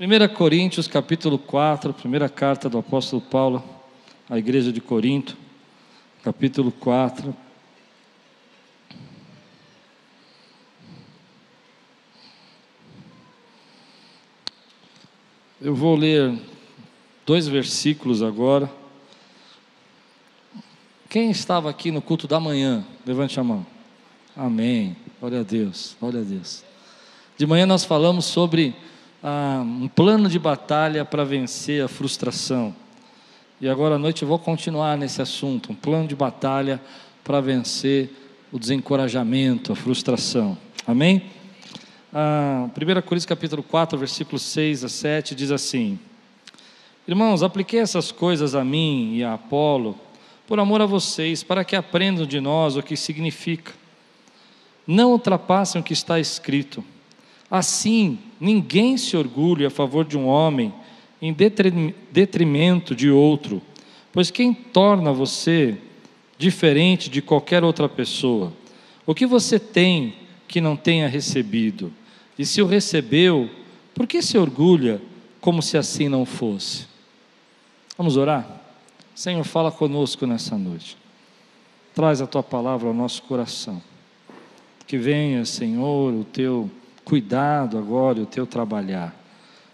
[0.00, 3.64] 1 Coríntios capítulo 4, primeira carta do apóstolo Paulo
[4.30, 5.36] à igreja de Corinto,
[6.22, 7.34] capítulo 4.
[15.60, 16.32] Eu vou ler
[17.26, 18.70] dois versículos agora.
[21.08, 22.86] Quem estava aqui no culto da manhã?
[23.04, 23.66] Levante a mão.
[24.36, 24.96] Amém.
[25.18, 25.96] Glória a Deus.
[25.98, 26.62] Glória a Deus.
[27.36, 28.76] De manhã nós falamos sobre
[29.22, 32.74] ah, um plano de batalha para vencer a frustração.
[33.60, 36.80] E agora à noite eu vou continuar nesse assunto, um plano de batalha
[37.24, 38.10] para vencer
[38.52, 40.56] o desencorajamento, a frustração.
[40.86, 41.24] Amém?
[42.12, 45.98] Ah, 1 Coríntios capítulo 4, versículos 6 a 7 diz assim:
[47.06, 49.98] Irmãos, apliquei essas coisas a mim e a Apolo
[50.48, 53.70] por amor a vocês, para que aprendam de nós o que significa.
[54.86, 56.82] Não ultrapassem o que está escrito.
[57.50, 60.72] Assim, ninguém se orgulhe a favor de um homem
[61.20, 61.34] em
[62.12, 63.60] detrimento de outro,
[64.12, 65.78] pois quem torna você
[66.36, 68.52] diferente de qualquer outra pessoa?
[69.06, 70.14] O que você tem
[70.46, 71.92] que não tenha recebido?
[72.38, 73.50] E se o recebeu,
[73.94, 75.00] por que se orgulha
[75.40, 76.86] como se assim não fosse?
[77.96, 78.60] Vamos orar?
[79.14, 80.96] Senhor, fala conosco nessa noite.
[81.94, 83.82] Traz a tua palavra ao nosso coração.
[84.86, 86.70] Que venha, Senhor, o teu
[87.08, 89.18] cuidado agora, o teu trabalhar,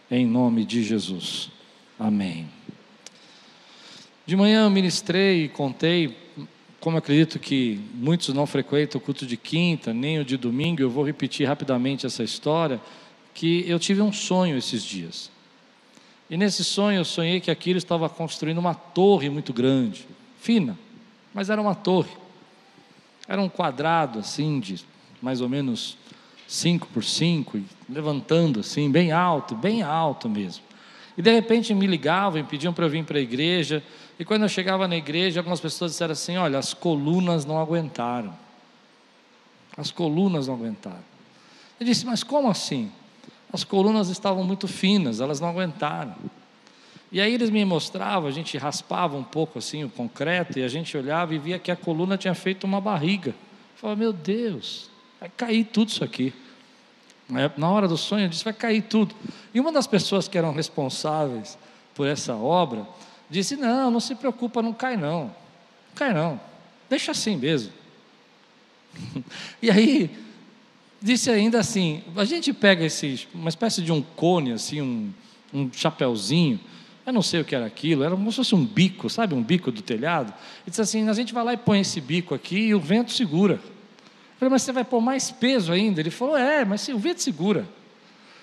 [0.09, 1.51] em nome de Jesus.
[1.99, 2.49] Amém.
[4.25, 6.17] De manhã eu ministrei e contei,
[6.79, 10.89] como acredito que muitos não frequentam o culto de quinta, nem o de domingo, eu
[10.89, 12.81] vou repetir rapidamente essa história,
[13.35, 15.29] que eu tive um sonho esses dias.
[16.31, 20.07] E nesse sonho eu sonhei que Aquiles estava construindo uma torre muito grande,
[20.39, 20.79] fina,
[21.35, 22.13] mas era uma torre.
[23.27, 24.85] Era um quadrado assim, de
[25.21, 25.99] mais ou menos
[26.55, 30.63] 5 por 5, levantando assim, bem alto, bem alto mesmo.
[31.19, 33.83] E de repente me ligavam e pediam para eu vir para a igreja.
[34.19, 38.33] E quando eu chegava na igreja, algumas pessoas disseram assim: Olha, as colunas não aguentaram.
[39.77, 41.05] As colunas não aguentaram.
[41.79, 42.91] Eu disse: Mas como assim?
[43.53, 46.15] As colunas estavam muito finas, elas não aguentaram.
[47.11, 50.69] E aí eles me mostravam, a gente raspava um pouco assim o concreto e a
[50.69, 53.31] gente olhava e via que a coluna tinha feito uma barriga.
[53.31, 54.89] Eu falava: Meu Deus,
[55.21, 56.33] vai cair tudo isso aqui.
[57.29, 59.15] Na hora do sonho, disse: vai cair tudo.
[59.53, 61.59] E uma das pessoas que eram responsáveis
[61.95, 62.87] por essa obra
[63.31, 65.25] disse: não, não se preocupa, não cai não.
[65.25, 65.33] Não
[65.95, 66.41] cai não.
[66.89, 67.73] Deixa assim mesmo.
[69.63, 70.11] e aí,
[71.01, 75.13] disse ainda assim: a gente pega esse, uma espécie de um cone, assim, um,
[75.53, 76.61] um chapéuzinho.
[77.07, 79.43] Eu não sei o que era aquilo, era como se fosse um bico, sabe, um
[79.43, 80.33] bico do telhado.
[80.67, 83.13] E disse assim: a gente vai lá e põe esse bico aqui e o vento
[83.13, 83.61] segura.
[84.39, 86.01] Falei, mas você vai pôr mais peso ainda?
[86.01, 87.67] Ele falou, é, mas o vento segura.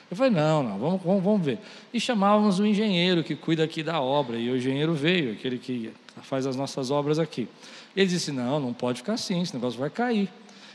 [0.09, 1.59] Eu falei, não, não, vamos, vamos, vamos ver.
[1.93, 5.93] E chamávamos o engenheiro que cuida aqui da obra, e o engenheiro veio, aquele que
[6.23, 7.47] faz as nossas obras aqui.
[7.95, 10.29] Ele disse, não, não pode ficar assim, esse negócio vai cair.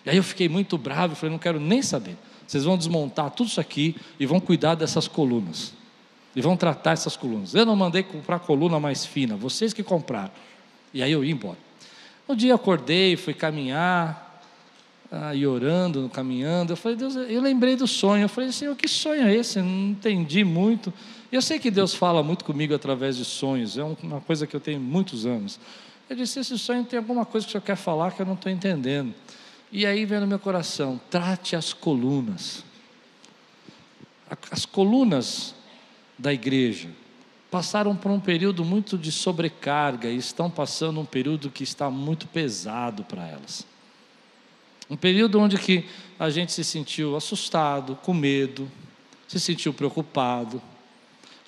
[0.05, 2.17] E aí eu fiquei muito bravo, falei, não quero nem saber.
[2.47, 5.75] Vocês vão desmontar tudo isso aqui e vão cuidar dessas colunas.
[6.35, 7.55] E vão tratar essas colunas.
[7.55, 10.31] Eu não mandei comprar coluna mais fina, vocês que compraram.
[10.95, 11.59] E aí eu ia embora.
[12.29, 14.26] Um dia acordei, fui caminhar,
[15.11, 16.73] ah, e orando, caminhando.
[16.73, 18.25] Eu falei, Deus, eu lembrei do sonho.
[18.25, 19.59] Eu falei, Senhor, que sonho é esse?
[19.59, 20.93] Eu não entendi muito.
[21.31, 24.61] Eu sei que Deus fala muito comigo através de sonhos, é uma coisa que eu
[24.61, 25.59] tenho muitos anos.
[26.09, 28.35] Eu disse: esse sonho tem alguma coisa que o Senhor quer falar que eu não
[28.35, 29.13] estou entendendo.
[29.73, 32.65] E aí vem no meu coração: trate as colunas.
[34.51, 35.55] As colunas
[36.19, 36.89] da igreja
[37.51, 42.27] passaram por um período muito de sobrecarga e estão passando um período que está muito
[42.27, 43.67] pesado para elas.
[44.89, 45.85] Um período onde que
[46.19, 48.71] a gente se sentiu assustado, com medo,
[49.27, 50.63] se sentiu preocupado.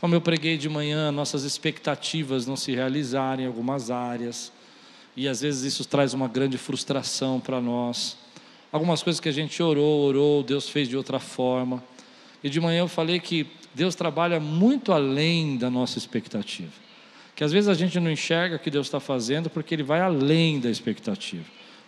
[0.00, 4.53] Como eu preguei de manhã, nossas expectativas não se realizarem em algumas áreas.
[5.16, 8.16] E às vezes isso traz uma grande frustração para nós.
[8.71, 11.82] Algumas coisas que a gente orou, orou, Deus fez de outra forma.
[12.43, 16.73] E de manhã eu falei que Deus trabalha muito além da nossa expectativa.
[17.35, 20.00] Que às vezes a gente não enxerga o que Deus está fazendo porque Ele vai
[20.00, 21.44] além da expectativa.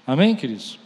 [0.06, 0.79] Amém, queridos?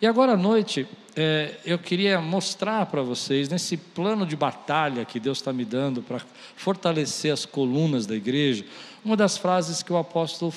[0.00, 5.20] E agora à noite, é, eu queria mostrar para vocês, nesse plano de batalha que
[5.20, 6.20] Deus está me dando para
[6.56, 8.64] fortalecer as colunas da igreja,
[9.04, 10.52] uma das frases que o apóstolo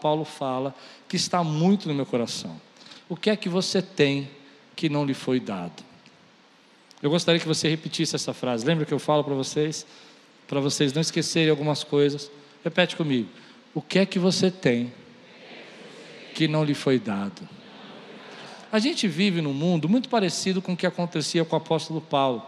[0.00, 0.74] Paulo fala,
[1.08, 2.60] que está muito no meu coração.
[3.08, 4.28] O que é que você tem
[4.74, 5.82] que não lhe foi dado?
[7.02, 8.66] Eu gostaria que você repetisse essa frase.
[8.66, 9.86] Lembra que eu falo para vocês?
[10.46, 12.30] Para vocês não esquecerem algumas coisas.
[12.62, 13.28] Repete comigo.
[13.74, 14.92] O que é que você tem
[16.34, 17.48] que não lhe foi dado?
[18.72, 22.42] A gente vive num mundo muito parecido com o que acontecia com o apóstolo Paulo.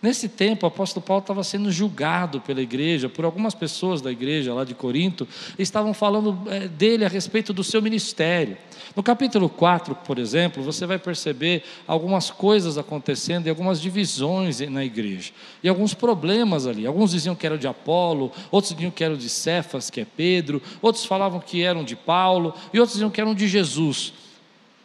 [0.00, 4.54] Nesse tempo, o apóstolo Paulo estava sendo julgado pela igreja, por algumas pessoas da igreja
[4.54, 5.26] lá de Corinto,
[5.58, 8.56] estavam falando eh, dele a respeito do seu ministério.
[8.94, 14.84] No capítulo 4, por exemplo, você vai perceber algumas coisas acontecendo e algumas divisões na
[14.84, 15.32] igreja.
[15.62, 16.86] E alguns problemas ali.
[16.86, 20.62] Alguns diziam que era de Apolo, outros diziam que eram de Cefas, que é Pedro,
[20.80, 24.12] outros falavam que eram de Paulo, e outros diziam que eram de Jesus.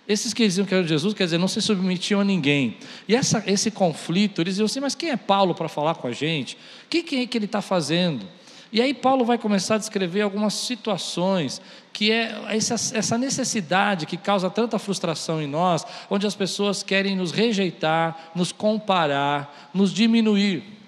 [0.07, 2.77] Esses que diziam que eram Jesus, quer dizer, não se submetiam a ninguém.
[3.07, 6.12] E essa, esse conflito, eles diziam assim, mas quem é Paulo para falar com a
[6.12, 6.56] gente?
[6.86, 8.27] O que, que é que ele está fazendo?
[8.74, 11.62] E aí Paulo vai começar a descrever algumas situações
[11.92, 17.31] que é essa necessidade que causa tanta frustração em nós, onde as pessoas querem nos
[17.31, 20.81] rejeitar, nos comparar, nos diminuir.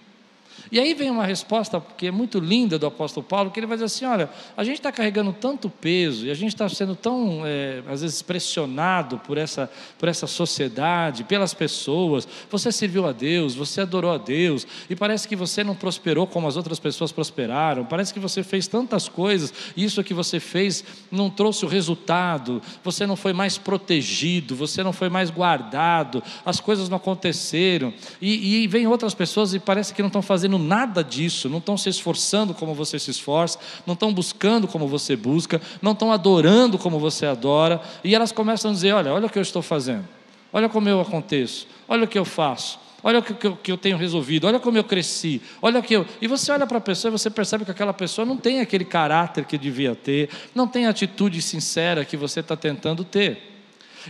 [0.71, 3.77] E aí vem uma resposta que é muito linda do apóstolo Paulo, que ele vai
[3.77, 7.42] dizer assim: olha, a gente está carregando tanto peso e a gente está sendo tão,
[7.45, 12.27] é, às vezes, pressionado por essa, por essa sociedade, pelas pessoas.
[12.50, 16.48] Você serviu a Deus, você adorou a Deus, e parece que você não prosperou como
[16.48, 20.83] as outras pessoas prosperaram, parece que você fez tantas coisas, e isso que você fez
[21.12, 26.60] não trouxe o resultado, você não foi mais protegido, você não foi mais guardado, as
[26.60, 31.04] coisas não aconteceram, e, e vem outras pessoas e parece que não estão fazendo nada
[31.04, 35.62] disso, não estão se esforçando como você se esforça, não estão buscando como você busca,
[35.81, 39.38] não estão adorando como você adora, e elas começam a dizer: olha, olha o que
[39.38, 40.07] eu estou fazendo,
[40.51, 42.81] olha como eu aconteço, olha o que eu faço.
[43.06, 45.94] Olha o que eu, que eu tenho resolvido, olha como eu cresci, olha o que
[45.94, 46.06] eu.
[46.21, 48.86] E você olha para a pessoa e você percebe que aquela pessoa não tem aquele
[48.86, 53.53] caráter que devia ter, não tem a atitude sincera que você está tentando ter.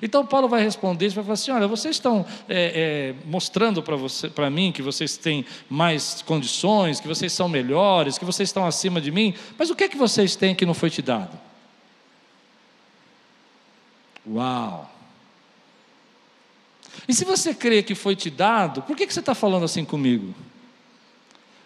[0.01, 4.30] Então Paulo vai responder, vai falar assim: olha, vocês estão é, é, mostrando para você,
[4.30, 9.00] para mim que vocês têm mais condições, que vocês são melhores, que vocês estão acima
[9.00, 11.38] de mim, mas o que é que vocês têm que não foi te dado?
[14.28, 14.90] Uau!
[17.07, 19.84] E se você crê que foi te dado, por que, que você está falando assim
[19.84, 20.34] comigo?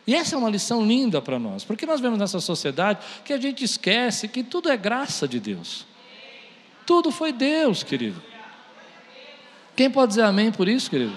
[0.08, 3.38] E essa é uma lição linda para nós, porque nós vemos nessa sociedade que a
[3.38, 5.86] gente esquece que tudo é graça de Deus.
[6.88, 8.24] Tudo foi Deus, querido.
[9.76, 11.14] Quem pode dizer amém por isso, querido?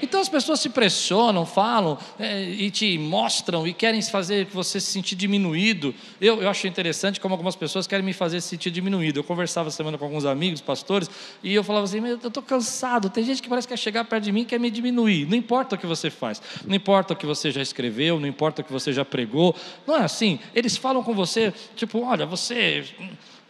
[0.00, 4.92] Então as pessoas se pressionam, falam é, e te mostram e querem fazer você se
[4.92, 5.94] sentir diminuído.
[6.20, 9.18] Eu, eu acho interessante como algumas pessoas querem me fazer se sentir diminuído.
[9.18, 11.10] Eu conversava semana com alguns amigos, pastores,
[11.42, 13.10] e eu falava assim: eu estou cansado.
[13.10, 15.26] Tem gente que parece que quer chegar perto de mim e quer me diminuir.
[15.26, 18.62] Não importa o que você faz, não importa o que você já escreveu, não importa
[18.62, 19.56] o que você já pregou.
[19.86, 20.38] Não é assim.
[20.54, 22.84] Eles falam com você, tipo, olha, você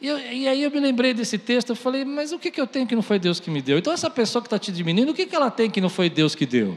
[0.05, 2.61] e, eu, e, aí eu me lembrei desse texto, eu falei, mas o que, que
[2.61, 3.79] eu tenho que não foi Deus que me deu?
[3.79, 6.11] Então essa pessoa que está te diminuindo, o que, que ela tem que não foi
[6.11, 6.77] Deus que deu?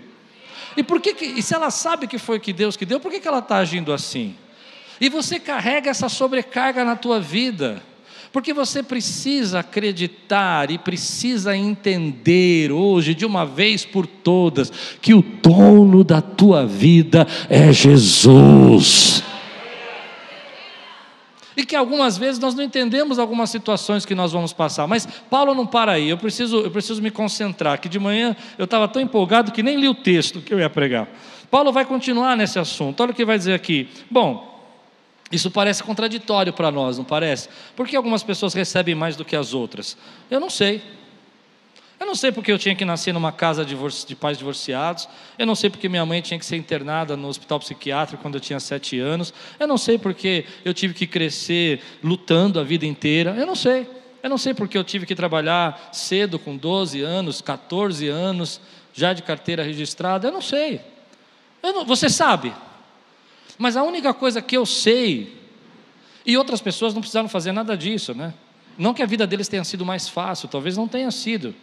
[0.77, 3.11] E, por que, que e se ela sabe que foi que Deus que deu, por
[3.11, 4.33] que, que ela está agindo assim?
[5.01, 7.83] E você carrega essa sobrecarga na tua vida.
[8.31, 14.71] Porque você precisa acreditar e precisa entender hoje, de uma vez por todas,
[15.01, 19.21] que o dono da tua vida é Jesus
[21.57, 24.85] e que algumas vezes nós não entendemos algumas situações que nós vamos passar.
[24.85, 28.65] Mas Paulo não para aí, eu preciso, eu preciso me concentrar, que de manhã eu
[28.65, 31.09] estava tão empolgado que nem li o texto que eu ia pregar.
[31.49, 33.89] Paulo vai continuar nesse assunto, olha o que vai dizer aqui.
[34.11, 34.55] Bom,
[35.31, 37.49] isso parece contraditório para nós, não parece?
[37.75, 39.97] Por que algumas pessoas recebem mais do que as outras?
[40.29, 40.81] Eu não sei.
[41.99, 45.09] Eu não sei porque eu tinha que nascer numa casa de pais divorciados.
[45.37, 48.41] Eu não sei porque minha mãe tinha que ser internada no hospital psiquiátrico quando eu
[48.41, 49.33] tinha sete anos.
[49.59, 53.35] Eu não sei porque eu tive que crescer lutando a vida inteira.
[53.35, 53.87] Eu não sei.
[54.21, 58.61] Eu não sei porque eu tive que trabalhar cedo, com 12 anos, 14 anos,
[58.93, 60.27] já de carteira registrada.
[60.27, 60.81] Eu não sei.
[61.63, 61.85] Eu não...
[61.85, 62.53] você sabe.
[63.57, 65.35] Mas a única coisa que eu sei,
[66.23, 68.35] e outras pessoas não precisaram fazer nada disso, né?
[68.77, 71.55] Não que a vida deles tenha sido mais fácil, talvez não tenha sido.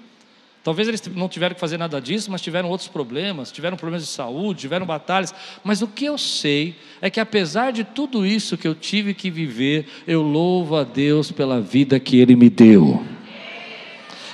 [0.64, 4.08] Talvez eles não tiveram que fazer nada disso, mas tiveram outros problemas, tiveram problemas de
[4.08, 5.34] saúde, tiveram batalhas.
[5.62, 9.30] Mas o que eu sei é que apesar de tudo isso que eu tive que
[9.30, 13.04] viver, eu louvo a Deus pela vida que Ele me deu.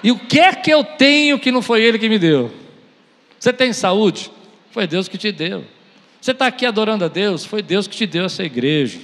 [0.04, 2.52] E o que é que eu tenho que não foi Ele que me deu?
[3.36, 4.30] Você tem saúde?
[4.70, 5.64] Foi Deus que te deu.
[6.20, 7.44] Você está aqui adorando a Deus?
[7.44, 9.00] Foi Deus que te deu essa igreja.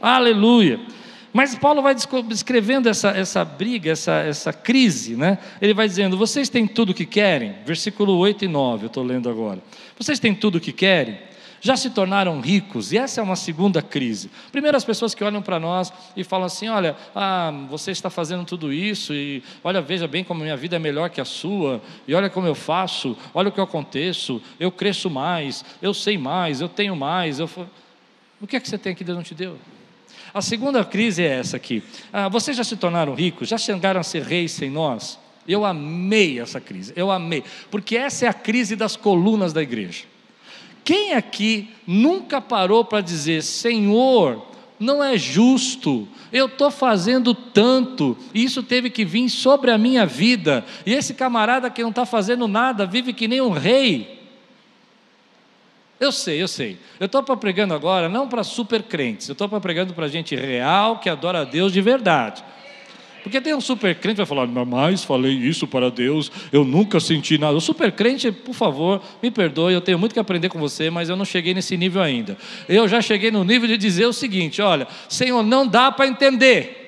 [0.00, 0.80] Aleluia.
[1.34, 1.96] Mas Paulo vai
[2.28, 5.36] descrevendo essa, essa briga, essa, essa crise, né?
[5.60, 7.56] Ele vai dizendo: Vocês têm tudo o que querem?
[7.66, 9.58] Versículo 8 e 9, eu estou lendo agora.
[9.98, 11.18] Vocês têm tudo o que querem?
[11.60, 12.92] Já se tornaram ricos?
[12.92, 14.30] E essa é uma segunda crise.
[14.52, 18.44] Primeiro, as pessoas que olham para nós e falam assim: Olha, ah, você está fazendo
[18.44, 22.14] tudo isso, e olha, veja bem como minha vida é melhor que a sua, e
[22.14, 26.60] olha como eu faço, olha o que eu aconteço, eu cresço mais, eu sei mais,
[26.60, 27.40] eu tenho mais.
[27.40, 27.50] Eu...
[28.40, 29.58] O que é que você tem que Deus não te deu?
[30.34, 31.80] A segunda crise é essa aqui.
[32.12, 33.48] Ah, vocês já se tornaram ricos?
[33.48, 35.16] Já chegaram a ser reis sem nós?
[35.46, 40.04] Eu amei essa crise, eu amei, porque essa é a crise das colunas da igreja.
[40.82, 44.44] Quem aqui nunca parou para dizer: Senhor,
[44.80, 50.04] não é justo, eu estou fazendo tanto, e isso teve que vir sobre a minha
[50.04, 54.13] vida, e esse camarada que não está fazendo nada vive que nem um rei.
[55.98, 56.78] Eu sei, eu sei.
[56.98, 61.08] Eu estou pregando agora não para super crentes, eu estou pregando para gente real que
[61.08, 62.44] adora a Deus de verdade.
[63.24, 67.00] Porque tem um super crente que vai falar, mas falei isso para Deus, eu nunca
[67.00, 67.56] senti nada.
[67.56, 71.08] O super crente, por favor, me perdoe, eu tenho muito que aprender com você, mas
[71.08, 72.36] eu não cheguei nesse nível ainda.
[72.68, 76.82] Eu já cheguei no nível de dizer o seguinte: olha, Senhor, não dá para entender.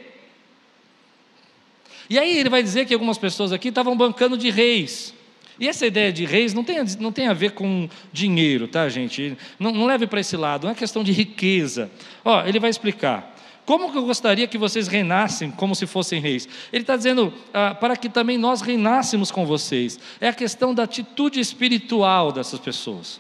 [2.11, 5.15] E aí ele vai dizer que algumas pessoas aqui estavam bancando de reis.
[5.59, 9.37] E essa ideia de reis não tem, não tem a ver com dinheiro, tá, gente?
[9.59, 11.91] Não, não leve para esse lado, não é questão de riqueza.
[12.25, 13.35] Ó, ele vai explicar.
[13.65, 16.49] Como que eu gostaria que vocês reinassem como se fossem reis?
[16.73, 19.99] Ele está dizendo ah, para que também nós reinássemos com vocês.
[20.21, 23.19] É a questão da atitude espiritual dessas pessoas.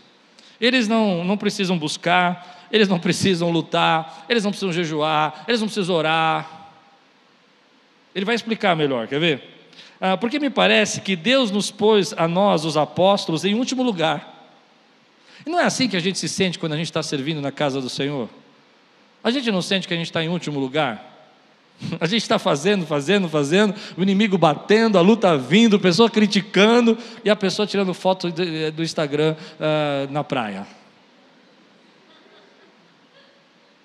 [0.60, 5.66] Eles não, não precisam buscar, eles não precisam lutar, eles não precisam jejuar, eles não
[5.66, 6.70] precisam orar.
[8.14, 9.55] Ele vai explicar melhor, quer ver?
[10.00, 14.34] Ah, porque me parece que Deus nos pôs a nós, os apóstolos, em último lugar.
[15.44, 17.52] E não é assim que a gente se sente quando a gente está servindo na
[17.52, 18.28] casa do Senhor?
[19.22, 21.14] A gente não sente que a gente está em último lugar?
[22.00, 26.96] A gente está fazendo, fazendo, fazendo, o inimigo batendo, a luta vindo, a pessoa criticando
[27.22, 30.66] e a pessoa tirando foto do Instagram uh, na praia.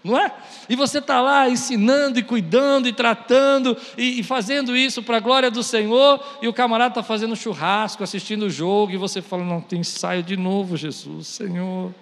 [0.04, 0.34] Não é?
[0.68, 5.20] E você está lá ensinando e cuidando e tratando e, e fazendo isso para a
[5.20, 9.44] glória do Senhor, e o camarada está fazendo churrasco, assistindo o jogo, e você fala:
[9.44, 11.94] Não, tem ensaio de novo, Jesus, Senhor,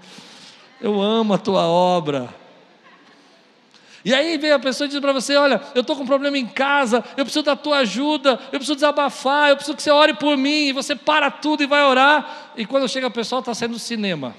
[0.80, 2.34] eu amo a tua obra.
[4.06, 6.38] E aí vem a pessoa e diz para você: Olha, eu estou com um problema
[6.38, 10.14] em casa, eu preciso da tua ajuda, eu preciso desabafar, eu preciso que você ore
[10.14, 10.68] por mim.
[10.68, 12.54] E você para tudo e vai orar.
[12.56, 14.34] E quando chega a pessoa, está saindo do cinema.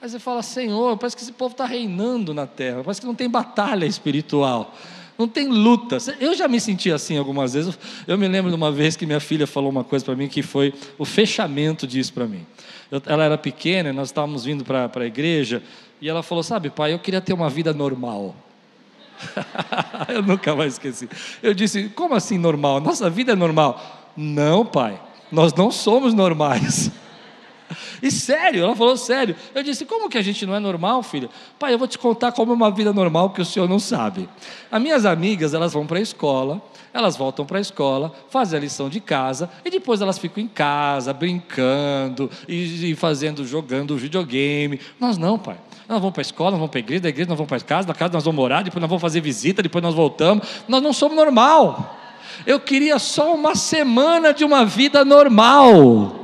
[0.00, 3.14] Aí você fala: Senhor, parece que esse povo está reinando na terra, parece que não
[3.14, 4.74] tem batalha espiritual.
[5.18, 5.98] Não tem luta.
[6.18, 7.78] Eu já me senti assim algumas vezes.
[8.06, 10.40] Eu me lembro de uma vez que minha filha falou uma coisa para mim que
[10.40, 12.46] foi o fechamento disso para mim.
[12.90, 15.62] Eu, ela era pequena, nós estávamos vindo para a igreja,
[16.00, 18.34] e ela falou: Sabe, pai, eu queria ter uma vida normal.
[20.08, 21.06] eu nunca mais esqueci.
[21.42, 22.80] Eu disse: Como assim normal?
[22.80, 24.10] Nossa vida é normal.
[24.16, 24.98] Não, pai,
[25.30, 26.90] nós não somos normais.
[28.02, 29.36] E sério, ela falou sério.
[29.54, 31.28] Eu disse: Como que a gente não é normal, filha?
[31.58, 34.28] Pai, eu vou te contar como é uma vida normal que o senhor não sabe.
[34.70, 38.60] As minhas amigas, elas vão para a escola, elas voltam para a escola, fazem a
[38.60, 44.80] lição de casa e depois elas ficam em casa brincando e, fazendo, jogando videogame.
[44.98, 45.56] Nós não, pai.
[45.88, 47.60] Nós vamos para a escola, nós vamos para a igreja, da igreja nós vamos para
[47.60, 50.46] casa, da casa nós vamos morar, depois nós vamos fazer visita, depois nós voltamos.
[50.68, 51.96] Nós não somos normal.
[52.46, 56.19] Eu queria só uma semana de uma vida normal.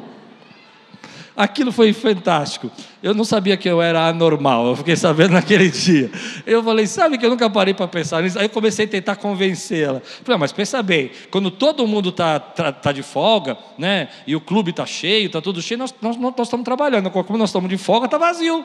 [1.37, 2.71] Aquilo foi fantástico.
[3.03, 6.11] Eu não sabia que eu era anormal, eu fiquei sabendo naquele dia.
[6.47, 8.39] Eu falei, sabe que eu nunca parei para pensar nisso?
[8.39, 10.01] Aí eu comecei a tentar convencê-la.
[10.01, 14.35] Falei, ah, mas pensa bem, quando todo mundo está tá, tá de folga, né, e
[14.35, 17.11] o clube está cheio, está tudo cheio, nós, nós, nós estamos trabalhando.
[17.11, 18.65] Como nós estamos de folga, está vazio.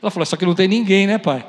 [0.00, 1.44] Ela falou, só que não tem ninguém, né, pai?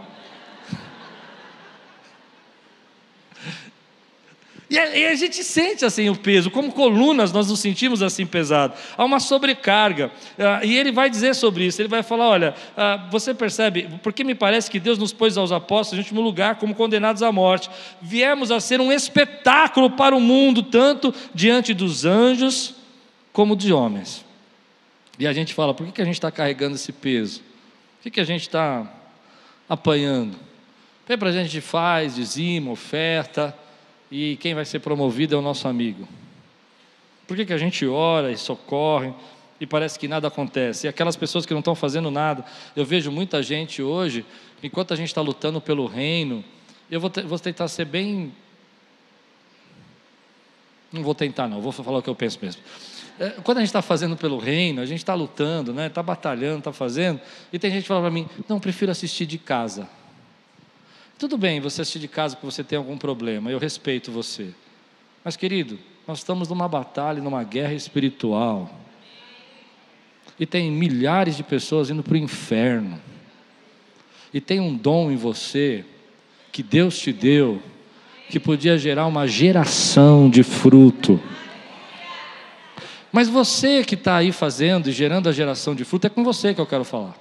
[4.70, 8.26] E a, e a, gente sente assim o peso, como colunas nós nos sentimos assim
[8.26, 8.74] pesado.
[8.98, 10.12] Há uma sobrecarga.
[10.38, 11.82] Uh, e ele vai dizer sobre isso.
[11.82, 15.54] Ele vai falar: olha, uh, você percebe, porque me parece que Deus nos pôs aos
[15.54, 17.70] apóstolos em último lugar como condenados à morte.
[18.02, 22.76] Viemos a ser um espetáculo para o mundo, tanto diante dos anjos
[23.32, 24.26] como de homens.
[25.18, 27.40] E a gente fala: por que, que a gente está carregando esse peso?
[27.40, 28.86] Por que, que a gente está
[29.70, 30.36] apanhando?
[31.08, 33.58] Vem para a gente faz, dizima, oferta
[34.12, 36.08] e quem vai ser promovido é o nosso amigo.
[37.28, 39.14] Por que, que a gente ora e socorre
[39.60, 40.88] e parece que nada acontece?
[40.88, 42.46] E aquelas pessoas que não estão fazendo nada,
[42.76, 44.26] eu vejo muita gente hoje,
[44.64, 46.44] enquanto a gente está lutando pelo reino,
[46.90, 48.34] eu vou, vou tentar ser bem.
[50.92, 52.62] Não vou tentar, não, vou falar o que eu penso mesmo.
[53.20, 56.06] É, quando a gente está fazendo pelo reino, a gente está lutando, está né?
[56.06, 57.20] Batalhando, está fazendo,
[57.52, 59.90] e tem gente que fala para mim: não, prefiro assistir de casa.
[61.18, 64.54] Tudo bem você assistir de casa porque você tem algum problema, eu respeito você.
[65.24, 68.70] Mas, querido, nós estamos numa batalha, numa guerra espiritual.
[70.40, 73.02] E tem milhares de pessoas indo para o inferno.
[74.32, 75.84] E tem um dom em você,
[76.52, 77.62] que Deus te deu,
[78.30, 81.20] que podia gerar uma geração de fruto.
[83.12, 86.54] Mas você que está aí fazendo e gerando a geração de fruto, é com você
[86.54, 87.18] que eu quero falar.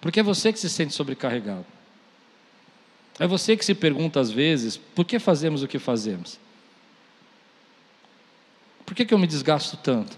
[0.00, 1.66] Porque é você que se sente sobrecarregado.
[3.18, 6.38] É você que se pergunta às vezes: por que fazemos o que fazemos?
[8.84, 10.16] Por que, que eu me desgasto tanto?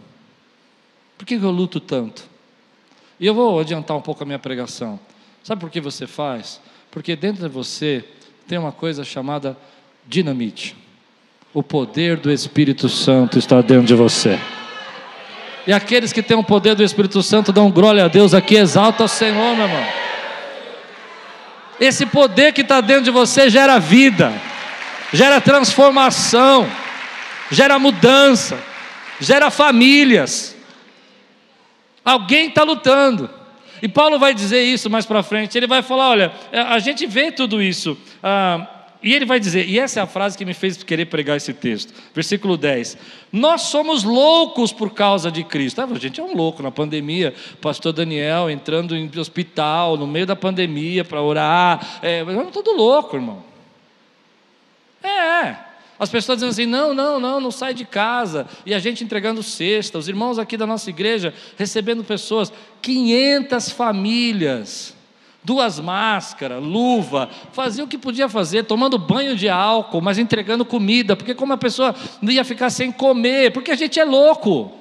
[1.16, 2.24] Por que eu luto tanto?
[3.20, 4.98] E eu vou adiantar um pouco a minha pregação.
[5.42, 6.60] Sabe por que você faz?
[6.90, 8.04] Porque dentro de você
[8.48, 9.56] tem uma coisa chamada
[10.06, 10.76] dinamite.
[11.52, 14.38] O poder do Espírito Santo está dentro de você.
[15.66, 19.04] E aqueles que têm o poder do Espírito Santo dão glória a Deus aqui, exalta
[19.04, 19.84] o Senhor, meu irmão.
[21.80, 24.32] Esse poder que está dentro de você gera vida,
[25.12, 26.70] gera transformação,
[27.50, 28.58] gera mudança,
[29.20, 30.56] gera famílias.
[32.04, 33.28] Alguém está lutando.
[33.82, 35.58] E Paulo vai dizer isso mais para frente.
[35.58, 37.98] Ele vai falar: olha, a gente vê tudo isso.
[38.22, 38.66] Ah,
[39.04, 41.52] e ele vai dizer, e essa é a frase que me fez querer pregar esse
[41.52, 42.96] texto, versículo 10:
[43.30, 45.78] Nós somos loucos por causa de Cristo.
[45.82, 50.24] Ah, a gente é um louco na pandemia, pastor Daniel entrando em hospital no meio
[50.24, 52.00] da pandemia para orar.
[52.02, 53.44] É, eu todo louco, irmão.
[55.02, 55.54] É,
[55.98, 58.46] as pessoas dizendo assim: não, não, não, não sai de casa.
[58.64, 64.93] E a gente entregando cesta, os irmãos aqui da nossa igreja recebendo pessoas, 500 famílias
[65.44, 71.14] duas máscaras, luva, fazia o que podia fazer, tomando banho de álcool, mas entregando comida,
[71.14, 74.72] porque como a pessoa não ia ficar sem comer, porque a gente é louco.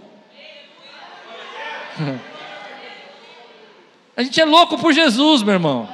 [4.15, 5.89] A gente é louco por Jesus, meu irmão.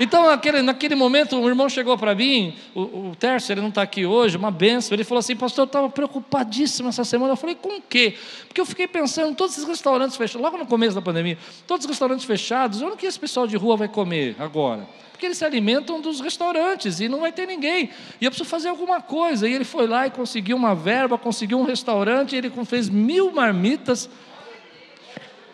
[0.00, 3.12] Então, naquele, naquele momento, um irmão chegou para mim, o, o
[3.48, 4.94] ele não está aqui hoje, uma benção.
[4.94, 7.32] Ele falou assim: Pastor, eu estava preocupadíssimo essa semana.
[7.32, 8.16] Eu falei: Com o quê?
[8.48, 11.90] Porque eu fiquei pensando, todos esses restaurantes fechados, logo no começo da pandemia, todos os
[11.90, 14.86] restaurantes fechados, onde que esse pessoal de rua vai comer agora?
[15.12, 17.90] Porque eles se alimentam dos restaurantes e não vai ter ninguém.
[18.20, 19.48] E eu preciso fazer alguma coisa.
[19.48, 24.10] E ele foi lá e conseguiu uma verba, conseguiu um restaurante, ele fez mil marmitas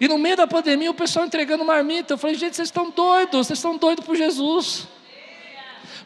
[0.00, 2.14] e no meio da pandemia, o pessoal entregando marmita.
[2.14, 4.86] Eu falei, gente, vocês estão doidos, vocês estão doidos por Jesus.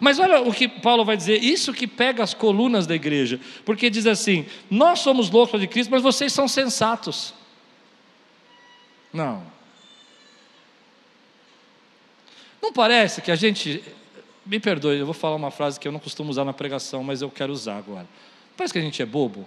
[0.00, 3.88] Mas olha o que Paulo vai dizer, isso que pega as colunas da igreja, porque
[3.88, 7.32] diz assim: nós somos loucos de Cristo, mas vocês são sensatos.
[9.12, 9.44] Não.
[12.60, 13.82] Não parece que a gente.
[14.44, 17.22] Me perdoe, eu vou falar uma frase que eu não costumo usar na pregação, mas
[17.22, 18.08] eu quero usar agora.
[18.56, 19.46] Parece que a gente é bobo.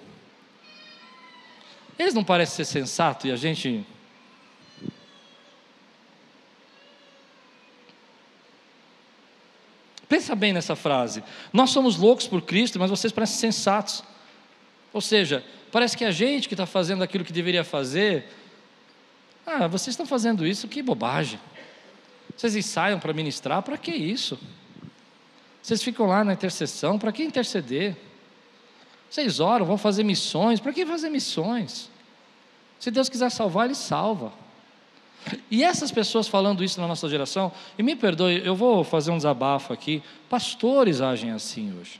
[2.00, 3.86] Eles não parecem ser sensatos e a gente
[10.08, 11.24] Pensa bem nessa frase.
[11.52, 14.04] Nós somos loucos por Cristo, mas vocês parecem sensatos.
[14.94, 18.30] Ou seja, parece que a gente que está fazendo aquilo que deveria fazer.
[19.46, 21.40] Ah, vocês estão fazendo isso, que bobagem.
[22.36, 24.38] Vocês ensaiam para ministrar, para que isso?
[25.62, 27.98] Vocês ficam lá na intercessão, para que interceder?
[29.10, 31.90] Vocês oram, vão fazer missões, para que fazer missões?
[32.80, 34.32] Se Deus quiser salvar, Ele salva.
[35.50, 39.18] E essas pessoas falando isso na nossa geração, e me perdoe, eu vou fazer um
[39.18, 40.04] desabafo aqui.
[40.30, 42.00] Pastores agem assim hoje,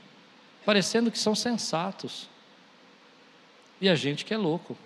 [0.64, 2.28] parecendo que são sensatos.
[3.80, 4.76] E a gente que é louco.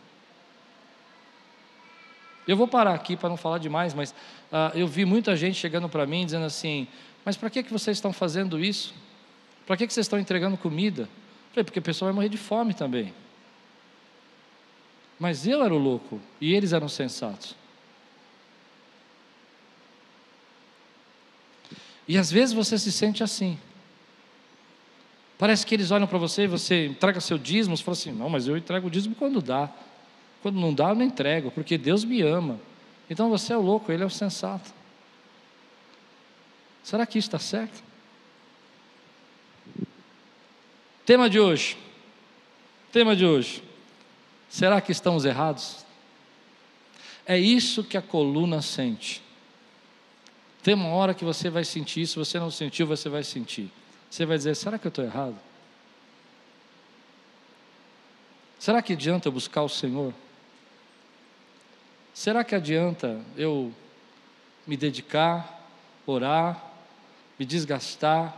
[2.47, 5.89] Eu vou parar aqui para não falar demais, mas uh, eu vi muita gente chegando
[5.89, 6.89] para mim dizendo assim:
[7.25, 8.95] Mas para que, que vocês estão fazendo isso?
[9.67, 11.03] Para que, que vocês estão entregando comida?
[11.03, 11.09] Eu
[11.53, 13.15] falei: Porque o pessoal vai morrer de fome também.
[15.19, 17.60] Mas eu era o louco e eles eram sensatos.
[22.11, 23.57] E às vezes você se sente assim.
[25.39, 28.29] Parece que eles olham para você e você entrega seu dízimo, você fala assim: não,
[28.29, 29.71] mas eu entrego o dízimo quando dá.
[30.43, 32.59] Quando não dá, eu não entrego, porque Deus me ama.
[33.09, 34.73] Então você é o louco, ele é o sensato.
[36.83, 37.81] Será que isso está certo?
[41.07, 41.79] Tema de hoje.
[42.91, 43.63] Tema de hoje.
[44.49, 45.87] Será que estamos errados?
[47.25, 49.23] É isso que a coluna sente.
[50.63, 53.71] Tem uma hora que você vai sentir, se você não sentiu, você vai sentir.
[54.11, 55.37] Você vai dizer: será que eu estou errado?
[58.59, 60.13] Será que adianta eu buscar o Senhor?
[62.13, 63.73] Será que adianta eu
[64.67, 65.67] me dedicar,
[66.07, 66.63] orar,
[67.39, 68.37] me desgastar,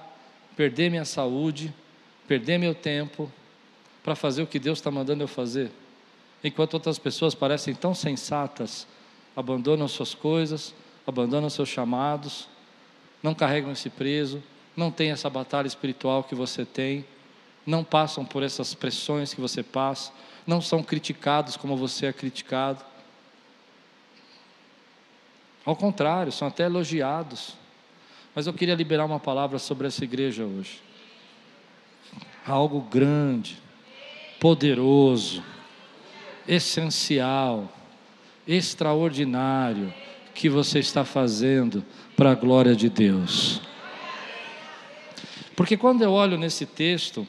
[0.56, 1.74] perder minha saúde,
[2.28, 3.32] perder meu tempo
[4.04, 5.72] para fazer o que Deus está mandando eu fazer?
[6.44, 8.86] Enquanto outras pessoas parecem tão sensatas,
[9.34, 10.72] abandonam suas coisas,
[11.06, 12.48] abandonam seus chamados,
[13.22, 14.42] não carregam esse peso,
[14.76, 17.04] não têm essa batalha espiritual que você tem,
[17.66, 20.12] não passam por essas pressões que você passa,
[20.46, 22.84] não são criticados como você é criticado.
[25.64, 27.54] Ao contrário, são até elogiados.
[28.34, 30.80] Mas eu queria liberar uma palavra sobre essa igreja hoje.
[32.44, 33.58] Algo grande,
[34.40, 35.44] poderoso,
[36.48, 37.70] essencial,
[38.48, 39.94] extraordinário
[40.34, 41.84] que você está fazendo
[42.16, 43.60] para a glória de Deus.
[45.54, 47.26] Porque quando eu olho nesse texto,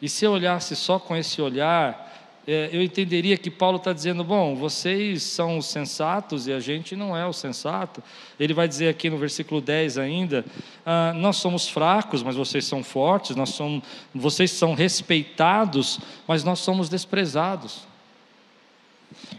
[0.00, 2.08] e se eu olhasse só com esse olhar,
[2.46, 6.96] é, eu entenderia que Paulo está dizendo: bom, vocês são os sensatos e a gente
[6.96, 8.02] não é o sensato.
[8.40, 10.44] Ele vai dizer aqui no versículo 10 ainda:
[10.86, 13.82] ah, nós somos fracos, mas vocês são fortes, nós somos,
[14.14, 17.86] vocês são respeitados, mas nós somos desprezados.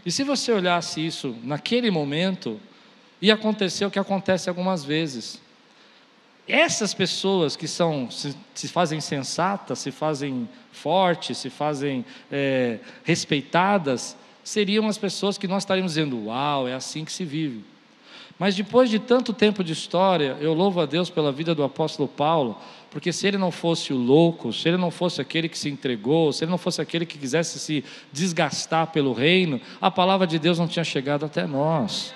[0.06, 2.60] E se você olhasse isso naquele momento,
[3.20, 5.40] ia acontecer o que acontece algumas vezes.
[6.48, 14.16] Essas pessoas que são, se, se fazem sensatas, se fazem fortes, se fazem é, respeitadas,
[14.42, 17.64] seriam as pessoas que nós estaríamos dizendo: Uau, é assim que se vive.
[18.40, 22.08] Mas depois de tanto tempo de história, eu louvo a Deus pela vida do apóstolo
[22.08, 22.56] Paulo,
[22.90, 26.32] porque se ele não fosse o louco, se ele não fosse aquele que se entregou,
[26.32, 30.58] se ele não fosse aquele que quisesse se desgastar pelo reino, a palavra de Deus
[30.58, 32.14] não tinha chegado até nós.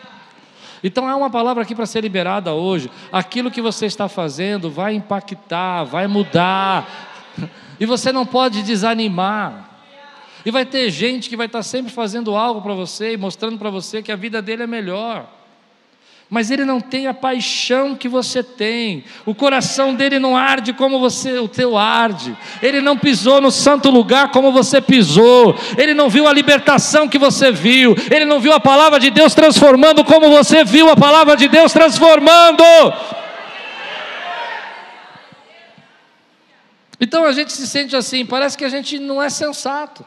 [0.84, 2.90] Então há uma palavra aqui para ser liberada hoje.
[3.10, 7.10] Aquilo que você está fazendo vai impactar, vai mudar.
[7.80, 9.68] E você não pode desanimar.
[10.46, 13.68] E vai ter gente que vai estar sempre fazendo algo para você e mostrando para
[13.68, 15.26] você que a vida dele é melhor
[16.34, 20.98] mas ele não tem a paixão que você tem, o coração dele não arde como
[20.98, 26.10] você, o teu arde, ele não pisou no santo lugar como você pisou, ele não
[26.10, 30.28] viu a libertação que você viu, ele não viu a palavra de Deus transformando como
[30.28, 32.64] você viu a palavra de Deus transformando.
[37.00, 40.04] Então a gente se sente assim, parece que a gente não é sensato,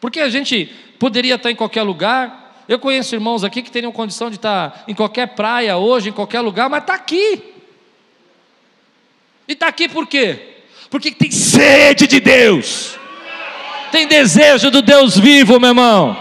[0.00, 0.66] porque a gente
[0.98, 4.94] poderia estar em qualquer lugar, eu conheço irmãos aqui que teriam condição de estar em
[4.94, 7.42] qualquer praia hoje, em qualquer lugar, mas está aqui.
[9.46, 10.56] E está aqui por quê?
[10.88, 12.98] Porque tem sede de Deus,
[13.92, 16.16] tem desejo do Deus vivo, meu irmão.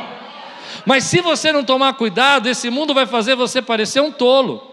[0.86, 4.72] Mas se você não tomar cuidado, esse mundo vai fazer você parecer um tolo.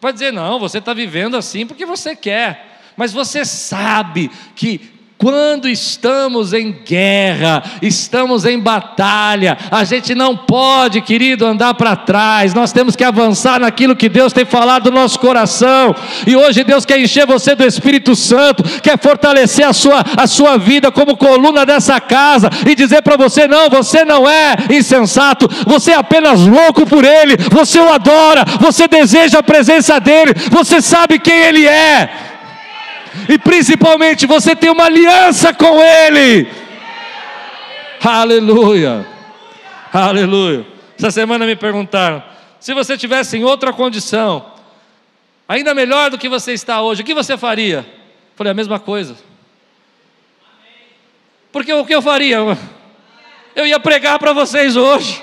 [0.00, 2.80] Vai dizer, não, você está vivendo assim porque você quer.
[2.96, 11.00] Mas você sabe que quando estamos em guerra, estamos em batalha, a gente não pode,
[11.00, 15.18] querido, andar para trás, nós temos que avançar naquilo que Deus tem falado no nosso
[15.18, 15.94] coração,
[16.26, 20.58] e hoje Deus quer encher você do Espírito Santo, quer fortalecer a sua, a sua
[20.58, 25.92] vida como coluna dessa casa, e dizer para você: não, você não é insensato, você
[25.92, 31.18] é apenas louco por Ele, você o adora, você deseja a presença dEle, você sabe
[31.18, 32.33] quem Ele é
[33.28, 36.48] e principalmente você tem uma aliança com Ele.
[38.02, 39.06] Aleluia,
[39.92, 40.66] aleluia.
[40.98, 42.22] Essa semana me perguntaram:
[42.60, 44.44] se você tivesse em outra condição,
[45.48, 47.86] ainda melhor do que você está hoje, o que você faria?
[48.36, 49.16] Falei a mesma coisa.
[51.52, 52.38] Porque o que eu faria?
[53.54, 55.22] Eu ia pregar para vocês hoje.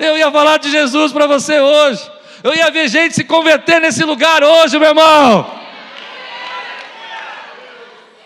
[0.00, 2.10] Eu ia falar de Jesus para você hoje.
[2.42, 5.61] Eu ia ver gente se converter nesse lugar hoje, meu irmão.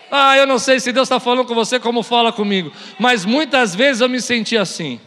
[0.09, 3.75] Ah, eu não sei se Deus está falando com você como fala comigo, mas muitas
[3.75, 4.99] vezes eu me senti assim.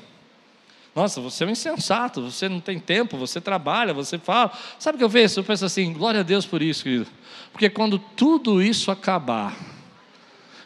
[0.95, 4.53] Nossa, você é um insensato, você não tem tempo, você trabalha, você fala.
[4.79, 5.41] Sabe o que eu vejo?
[5.41, 7.07] Eu penso assim, glória a Deus por isso, querido.
[7.53, 9.57] Porque quando tudo isso acabar,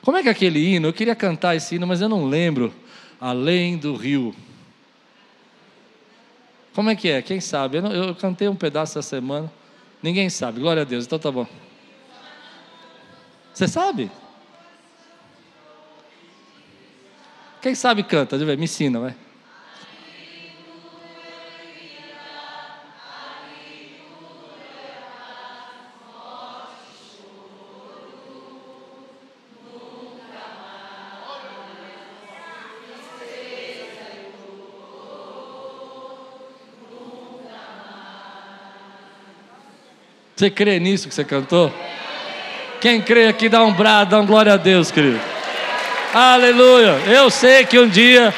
[0.03, 0.89] como é que é aquele hino?
[0.89, 2.75] Eu queria cantar esse hino, mas eu não lembro.
[3.21, 4.35] Além do rio.
[6.75, 7.23] Como é que é?
[7.23, 7.79] Quem sabe?
[7.79, 9.51] Eu, não, eu cantei um pedaço essa semana.
[10.03, 11.47] Ninguém sabe, glória a Deus, então tá bom.
[13.55, 14.11] Você sabe?
[17.65, 19.15] Quem sabe canta, me ensina, vai.
[40.37, 41.73] Você crê nisso que você cantou?
[42.83, 45.34] Quem crê aqui dá um brado, dá um glória a Deus, querido.
[46.15, 46.93] Aleluia.
[47.13, 48.33] Eu sei que um dia